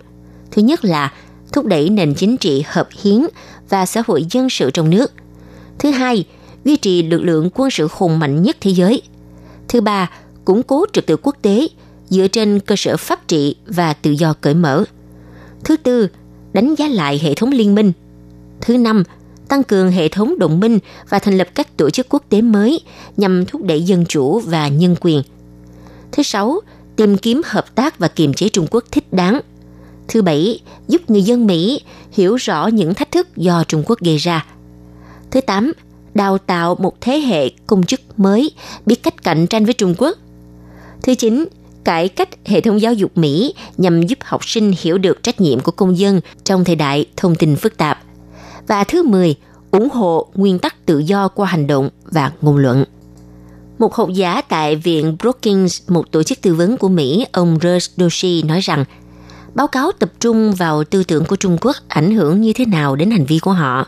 [0.50, 1.12] Thứ nhất là
[1.52, 3.26] thúc đẩy nền chính trị hợp hiến
[3.68, 5.12] và xã hội dân sự trong nước.
[5.78, 6.24] Thứ hai,
[6.64, 9.02] duy trì lực lượng quân sự hùng mạnh nhất thế giới.
[9.68, 10.10] Thứ ba,
[10.44, 11.68] củng cố trật tự quốc tế
[12.08, 14.84] dựa trên cơ sở pháp trị và tự do cởi mở.
[15.64, 16.08] Thứ tư,
[16.52, 17.92] đánh giá lại hệ thống liên minh.
[18.60, 19.02] Thứ năm,
[19.48, 20.78] tăng cường hệ thống đồng minh
[21.08, 22.80] và thành lập các tổ chức quốc tế mới
[23.16, 25.22] nhằm thúc đẩy dân chủ và nhân quyền.
[26.12, 26.60] Thứ sáu,
[26.96, 29.40] tìm kiếm hợp tác và kiềm chế Trung Quốc thích đáng.
[30.08, 31.80] Thứ bảy, giúp người dân Mỹ
[32.12, 34.46] hiểu rõ những thách thức do Trung Quốc gây ra.
[35.30, 35.72] Thứ tám,
[36.14, 38.50] đào tạo một thế hệ công chức mới
[38.86, 40.18] biết cách cạnh tranh với Trung Quốc.
[41.06, 41.44] Thứ chín,
[41.84, 45.60] cải cách hệ thống giáo dục Mỹ nhằm giúp học sinh hiểu được trách nhiệm
[45.60, 47.98] của công dân trong thời đại thông tin phức tạp.
[48.66, 49.34] Và thứ 10,
[49.70, 52.84] ủng hộ nguyên tắc tự do qua hành động và ngôn luận.
[53.78, 57.92] Một học giả tại Viện Brookings, một tổ chức tư vấn của Mỹ, ông Rush
[57.96, 58.84] Doshi nói rằng,
[59.54, 62.96] báo cáo tập trung vào tư tưởng của Trung Quốc ảnh hưởng như thế nào
[62.96, 63.86] đến hành vi của họ.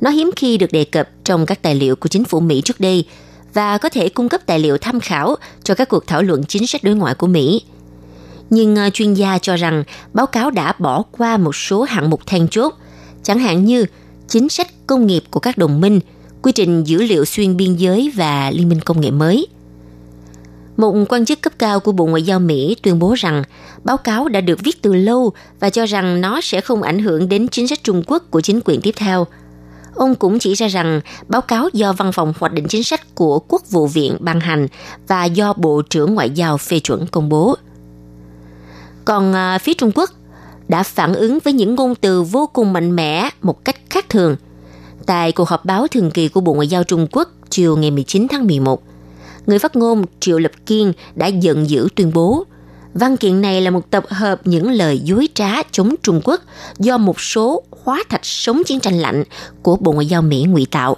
[0.00, 2.80] Nó hiếm khi được đề cập trong các tài liệu của chính phủ Mỹ trước
[2.80, 3.04] đây
[3.54, 6.66] và có thể cung cấp tài liệu tham khảo cho các cuộc thảo luận chính
[6.66, 7.62] sách đối ngoại của Mỹ.
[8.50, 12.26] Nhưng ờ, chuyên gia cho rằng báo cáo đã bỏ qua một số hạng mục
[12.26, 12.74] then chốt,
[13.22, 13.84] chẳng hạn như
[14.28, 16.00] chính sách công nghiệp của các đồng minh,
[16.42, 19.46] quy trình dữ liệu xuyên biên giới và liên minh công nghệ mới.
[20.76, 23.42] Một quan chức cấp cao của Bộ Ngoại giao Mỹ tuyên bố rằng
[23.84, 27.28] báo cáo đã được viết từ lâu và cho rằng nó sẽ không ảnh hưởng
[27.28, 29.26] đến chính sách Trung Quốc của chính quyền tiếp theo.
[29.94, 33.38] Ông cũng chỉ ra rằng báo cáo do Văn phòng Hoạch định Chính sách của
[33.38, 34.68] Quốc vụ viện ban hành
[35.08, 37.56] và do Bộ trưởng Ngoại giao phê chuẩn công bố.
[39.04, 40.10] Còn à, phía Trung Quốc
[40.68, 44.36] đã phản ứng với những ngôn từ vô cùng mạnh mẽ một cách khác thường.
[45.06, 48.26] Tại cuộc họp báo thường kỳ của Bộ Ngoại giao Trung Quốc chiều ngày 19
[48.30, 48.82] tháng 11,
[49.46, 52.44] người phát ngôn Triệu Lập Kiên đã giận dữ tuyên bố
[52.94, 56.40] văn kiện này là một tập hợp những lời dối trá chống Trung Quốc
[56.78, 59.24] do một số hóa thạch sống chiến tranh lạnh
[59.62, 60.96] của Bộ Ngoại giao Mỹ ngụy tạo,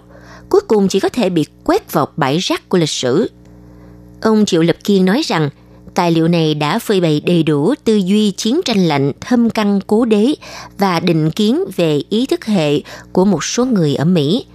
[0.48, 3.30] cuối cùng chỉ có thể bị quét vào bãi rác của lịch sử.
[4.20, 5.50] Ông Triệu Lập Kiên nói rằng
[5.94, 9.80] tài liệu này đã phơi bày đầy đủ tư duy chiến tranh lạnh thâm căn
[9.86, 10.34] cố đế
[10.78, 12.80] và định kiến về ý thức hệ
[13.12, 14.46] của một số người ở Mỹ,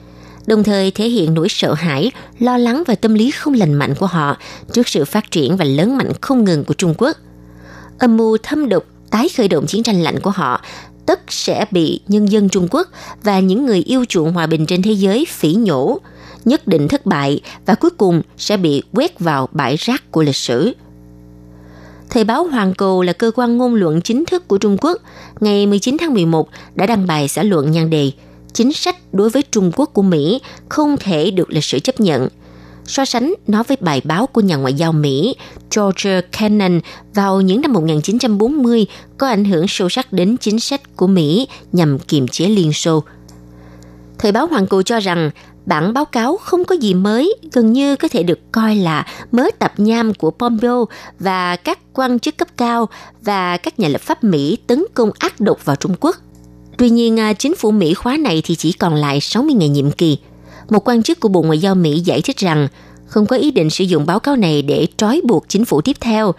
[0.46, 3.96] đồng thời thể hiện nỗi sợ hãi, lo lắng và tâm lý không lành mạnh
[3.96, 4.38] của họ
[4.74, 7.18] trước sự phát triển và lớn mạnh không ngừng của Trung Quốc.
[8.00, 10.62] Âm mưu thâm độc tái khởi động chiến tranh lạnh của họ
[11.06, 12.88] tất sẽ bị nhân dân Trung Quốc
[13.24, 16.00] và những người yêu chuộng hòa bình trên thế giới phỉ nhổ,
[16.46, 20.36] nhất định thất bại và cuối cùng sẽ bị quét vào bãi rác của lịch
[20.36, 20.74] sử.
[22.10, 25.02] Thời báo Hoàng Cầu là cơ quan ngôn luận chính thức của Trung Quốc,
[25.40, 28.12] ngày 19 tháng 11 đã đăng bài xã luận nhan đề
[28.54, 32.28] Chính sách đối với Trung Quốc của Mỹ không thể được lịch sử chấp nhận.
[32.88, 35.36] So sánh nó với bài báo của nhà ngoại giao Mỹ
[35.76, 36.80] George Kennan
[37.14, 38.86] vào những năm 1940
[39.18, 43.04] có ảnh hưởng sâu sắc đến chính sách của Mỹ nhằm kiềm chế Liên Xô.
[44.20, 45.32] Thời báo Hoàng Cầu cho rằng
[45.66, 49.44] bản báo cáo không có gì mới, gần như có thể được coi là mớ
[49.60, 50.88] tập nham của Pompeo
[51.20, 52.90] và các quan chức cấp cao
[53.22, 56.16] và các nhà lập pháp Mỹ tấn công ác độc vào Trung Quốc.
[56.78, 59.92] Tuy nhiên, à, chính phủ Mỹ khóa này thì chỉ còn lại 60 ngày nhiệm
[59.92, 60.18] kỳ.
[60.70, 62.68] Một quan chức của Bộ Ngoại giao Mỹ giải thích rằng
[63.06, 65.98] không có ý định sử dụng báo cáo này để trói buộc chính phủ tiếp
[66.00, 66.32] theo.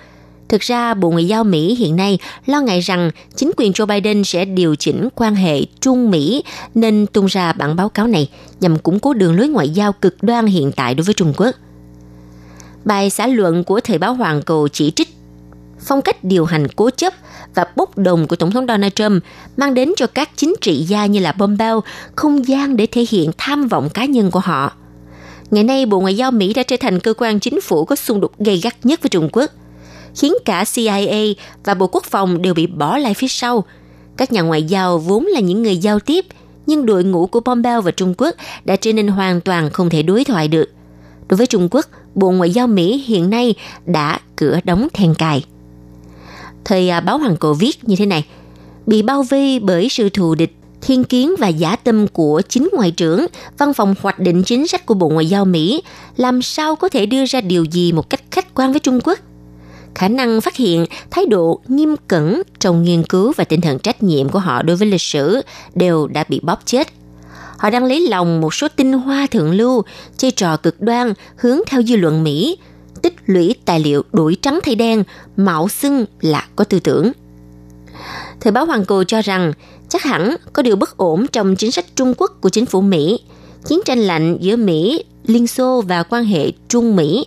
[0.49, 4.25] Thực ra, Bộ Ngoại giao Mỹ hiện nay lo ngại rằng chính quyền Joe Biden
[4.25, 8.79] sẽ điều chỉnh quan hệ Trung Mỹ nên tung ra bản báo cáo này nhằm
[8.79, 11.55] củng cố đường lối ngoại giao cực đoan hiện tại đối với Trung Quốc.
[12.85, 15.18] Bài xã luận của Thời báo Hoàng Cầu chỉ trích
[15.89, 17.13] phong cách điều hành cố chấp
[17.55, 19.23] và bốc đồng của Tổng thống Donald Trump
[19.57, 21.83] mang đến cho các chính trị gia như là Pompeo
[22.17, 24.73] không gian để thể hiện tham vọng cá nhân của họ.
[25.51, 28.21] Ngày nay, Bộ Ngoại giao Mỹ đã trở thành cơ quan chính phủ có xung
[28.21, 29.51] đột gay gắt nhất với Trung Quốc,
[30.17, 31.35] khiến cả CIA
[31.65, 33.65] và Bộ Quốc phòng đều bị bỏ lại phía sau.
[34.17, 36.27] Các nhà ngoại giao vốn là những người giao tiếp,
[36.67, 38.35] nhưng đội ngũ của Pompeo và Trung Quốc
[38.65, 40.69] đã trở nên hoàn toàn không thể đối thoại được.
[41.29, 43.55] Đối với Trung Quốc, Bộ Ngoại giao Mỹ hiện nay
[43.87, 45.45] đã cửa đóng then cài.
[46.69, 48.25] Thời à, báo Hoàng Cổ viết như thế này,
[48.87, 52.91] bị bao vây bởi sự thù địch thiên kiến và giả tâm của chính ngoại
[52.91, 53.27] trưởng,
[53.59, 55.83] văn phòng hoạch định chính sách của Bộ Ngoại giao Mỹ,
[56.17, 59.19] làm sao có thể đưa ra điều gì một cách khách quan với Trung Quốc?
[59.95, 64.03] Khả năng phát hiện thái độ nghiêm cẩn trong nghiên cứu và tinh thần trách
[64.03, 65.41] nhiệm của họ đối với lịch sử
[65.75, 66.89] đều đã bị bóp chết.
[67.59, 69.83] Họ đang lấy lòng một số tinh hoa thượng lưu,
[70.17, 72.59] chơi trò cực đoan hướng theo dư luận Mỹ,
[72.99, 75.05] tích lũy tài liệu đuổi trắng thay đen,
[75.37, 77.13] mạo xưng là có tư tưởng.
[78.41, 79.53] Thời báo Hoàng Cầu cho rằng
[79.89, 83.21] chắc hẳn có điều bất ổn trong chính sách Trung Quốc của chính phủ Mỹ.
[83.65, 87.27] Chiến tranh lạnh giữa Mỹ, Liên Xô và quan hệ Trung Mỹ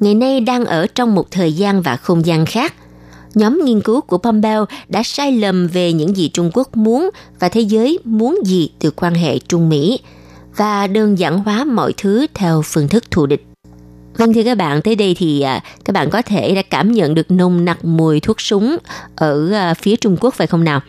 [0.00, 2.74] ngày nay đang ở trong một thời gian và không gian khác.
[3.34, 7.48] Nhóm nghiên cứu của Pompeo đã sai lầm về những gì Trung Quốc muốn và
[7.48, 10.00] thế giới muốn gì từ quan hệ Trung Mỹ
[10.56, 13.49] và đơn giản hóa mọi thứ theo phương thức thù địch.
[14.20, 17.14] Vâng thưa các bạn, tới đây thì à, các bạn có thể đã cảm nhận
[17.14, 18.76] được nồng nặc mùi thuốc súng
[19.16, 20.80] ở à, phía Trung Quốc phải không nào?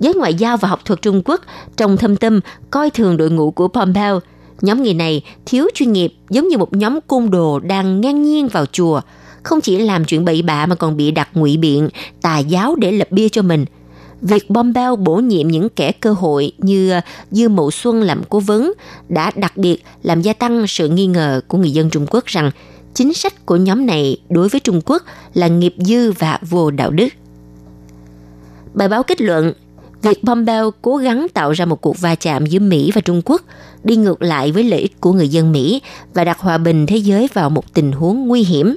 [0.00, 1.40] Giới ngoại giao và học thuật Trung Quốc
[1.76, 2.40] trong thâm tâm
[2.70, 4.20] coi thường đội ngũ của Pompeo.
[4.60, 8.48] Nhóm người này thiếu chuyên nghiệp giống như một nhóm côn đồ đang ngang nhiên
[8.48, 9.00] vào chùa,
[9.42, 11.88] không chỉ làm chuyện bậy bạ mà còn bị đặt ngụy biện,
[12.22, 13.64] tà giáo để lập bia cho mình.
[14.22, 17.00] Việc Pompeo bổ nhiệm những kẻ cơ hội như à,
[17.30, 18.72] Dư Mậu Xuân làm cố vấn
[19.08, 22.50] đã đặc biệt làm gia tăng sự nghi ngờ của người dân Trung Quốc rằng
[22.94, 25.02] chính sách của nhóm này đối với Trung Quốc
[25.34, 27.08] là nghiệp dư và vô đạo đức.
[28.74, 29.52] Bài báo kết luận,
[30.02, 33.42] việc Pompeo cố gắng tạo ra một cuộc va chạm giữa Mỹ và Trung Quốc
[33.84, 35.82] đi ngược lại với lợi ích của người dân Mỹ
[36.14, 38.76] và đặt hòa bình thế giới vào một tình huống nguy hiểm.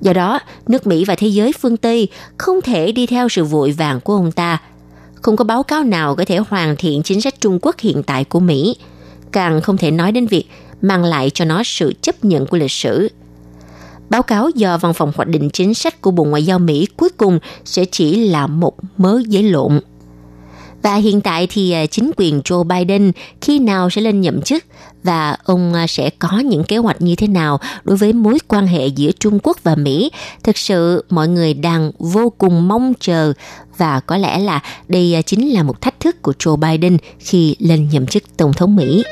[0.00, 3.72] Do đó, nước Mỹ và thế giới phương Tây không thể đi theo sự vội
[3.72, 4.58] vàng của ông ta.
[5.22, 8.24] Không có báo cáo nào có thể hoàn thiện chính sách Trung Quốc hiện tại
[8.24, 8.76] của Mỹ,
[9.32, 10.44] càng không thể nói đến việc
[10.82, 13.08] mang lại cho nó sự chấp nhận của lịch sử.
[14.10, 17.08] Báo cáo do Văn phòng Hoạch định Chính sách của Bộ Ngoại giao Mỹ cuối
[17.16, 19.80] cùng sẽ chỉ là một mớ giấy lộn.
[20.82, 24.64] Và hiện tại thì à, chính quyền Joe Biden khi nào sẽ lên nhậm chức
[25.02, 28.66] và ông à, sẽ có những kế hoạch như thế nào đối với mối quan
[28.66, 30.10] hệ giữa Trung Quốc và Mỹ.
[30.42, 33.32] Thực sự mọi người đang vô cùng mong chờ
[33.76, 37.56] và có lẽ là đây à, chính là một thách thức của Joe Biden khi
[37.58, 39.02] lên nhậm chức Tổng thống Mỹ.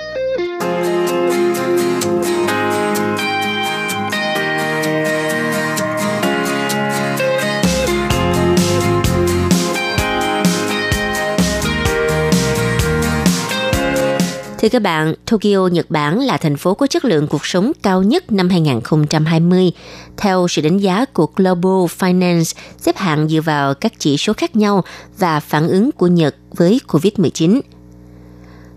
[14.58, 18.02] Thưa các bạn, Tokyo, Nhật Bản là thành phố có chất lượng cuộc sống cao
[18.02, 19.72] nhất năm 2020.
[20.16, 24.56] Theo sự đánh giá của Global Finance, xếp hạng dựa vào các chỉ số khác
[24.56, 24.84] nhau
[25.18, 27.60] và phản ứng của Nhật với COVID-19.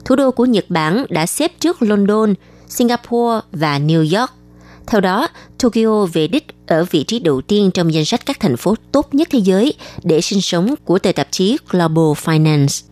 [0.06, 2.34] Thủ đô của Nhật Bản đã xếp trước London,
[2.68, 4.32] Singapore và New York.
[4.88, 5.28] Theo đó,
[5.60, 9.16] Tokyo về đích ở vị trí đầu tiên trong danh sách các thành phố tốt
[9.16, 9.74] nhất thế giới
[10.04, 12.91] để sinh sống của tờ tạp chí Global Finance.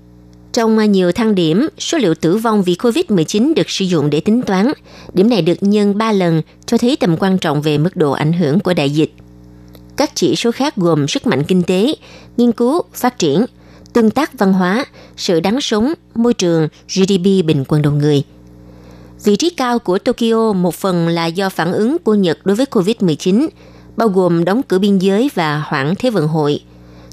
[0.54, 4.42] Trong nhiều thang điểm, số liệu tử vong vì COVID-19 được sử dụng để tính
[4.42, 4.72] toán.
[5.14, 8.34] Điểm này được nhân 3 lần cho thấy tầm quan trọng về mức độ ảnh
[8.34, 9.14] hưởng của đại dịch.
[9.98, 11.94] Các chỉ số khác gồm sức mạnh kinh tế,
[12.38, 13.46] nghiên cứu, phát triển,
[13.94, 14.86] tương tác văn hóa,
[15.18, 18.24] sự đáng sống, môi trường, GDP bình quân đầu người.
[19.24, 22.66] Vị trí cao của Tokyo một phần là do phản ứng của Nhật đối với
[22.72, 23.48] COVID-19,
[23.98, 26.62] bao gồm đóng cửa biên giới và hoãn Thế vận hội–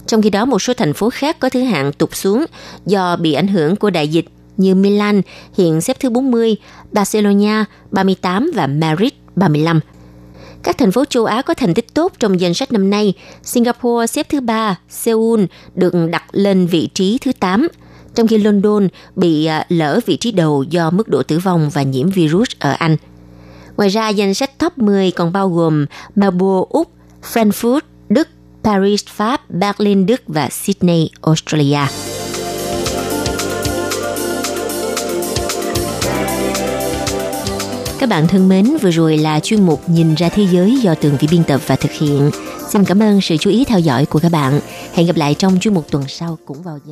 [0.07, 2.45] trong khi đó, một số thành phố khác có thứ hạng tụt xuống
[2.87, 4.27] do bị ảnh hưởng của đại dịch
[4.57, 5.23] như Milan
[5.55, 6.57] hiện xếp thứ 40,
[6.93, 9.81] Barcelona 38 và Madrid 35.
[10.63, 13.15] Các thành phố châu Á có thành tích tốt trong danh sách năm nay.
[13.43, 15.45] Singapore xếp thứ 3, Seoul
[15.75, 17.69] được đặt lên vị trí thứ 8,
[18.15, 21.83] trong khi London bị à, lỡ vị trí đầu do mức độ tử vong và
[21.83, 22.97] nhiễm virus ở Anh.
[23.77, 26.91] Ngoài ra, danh sách top 10 còn bao gồm Melbourne, Úc,
[27.33, 28.29] Frankfurt, Đức,
[28.67, 31.79] Paris, Pháp, Berlin, Đức và Sydney, Australia.
[37.99, 41.17] Các bạn thân mến, vừa rồi là chuyên mục Nhìn ra thế giới do Tường
[41.21, 42.31] Vi biên tập và thực hiện.
[42.69, 44.61] Xin cảm ơn sự chú ý theo dõi của các bạn.
[44.93, 46.91] Hẹn gặp lại trong chuyên mục tuần sau cũng vào giờ.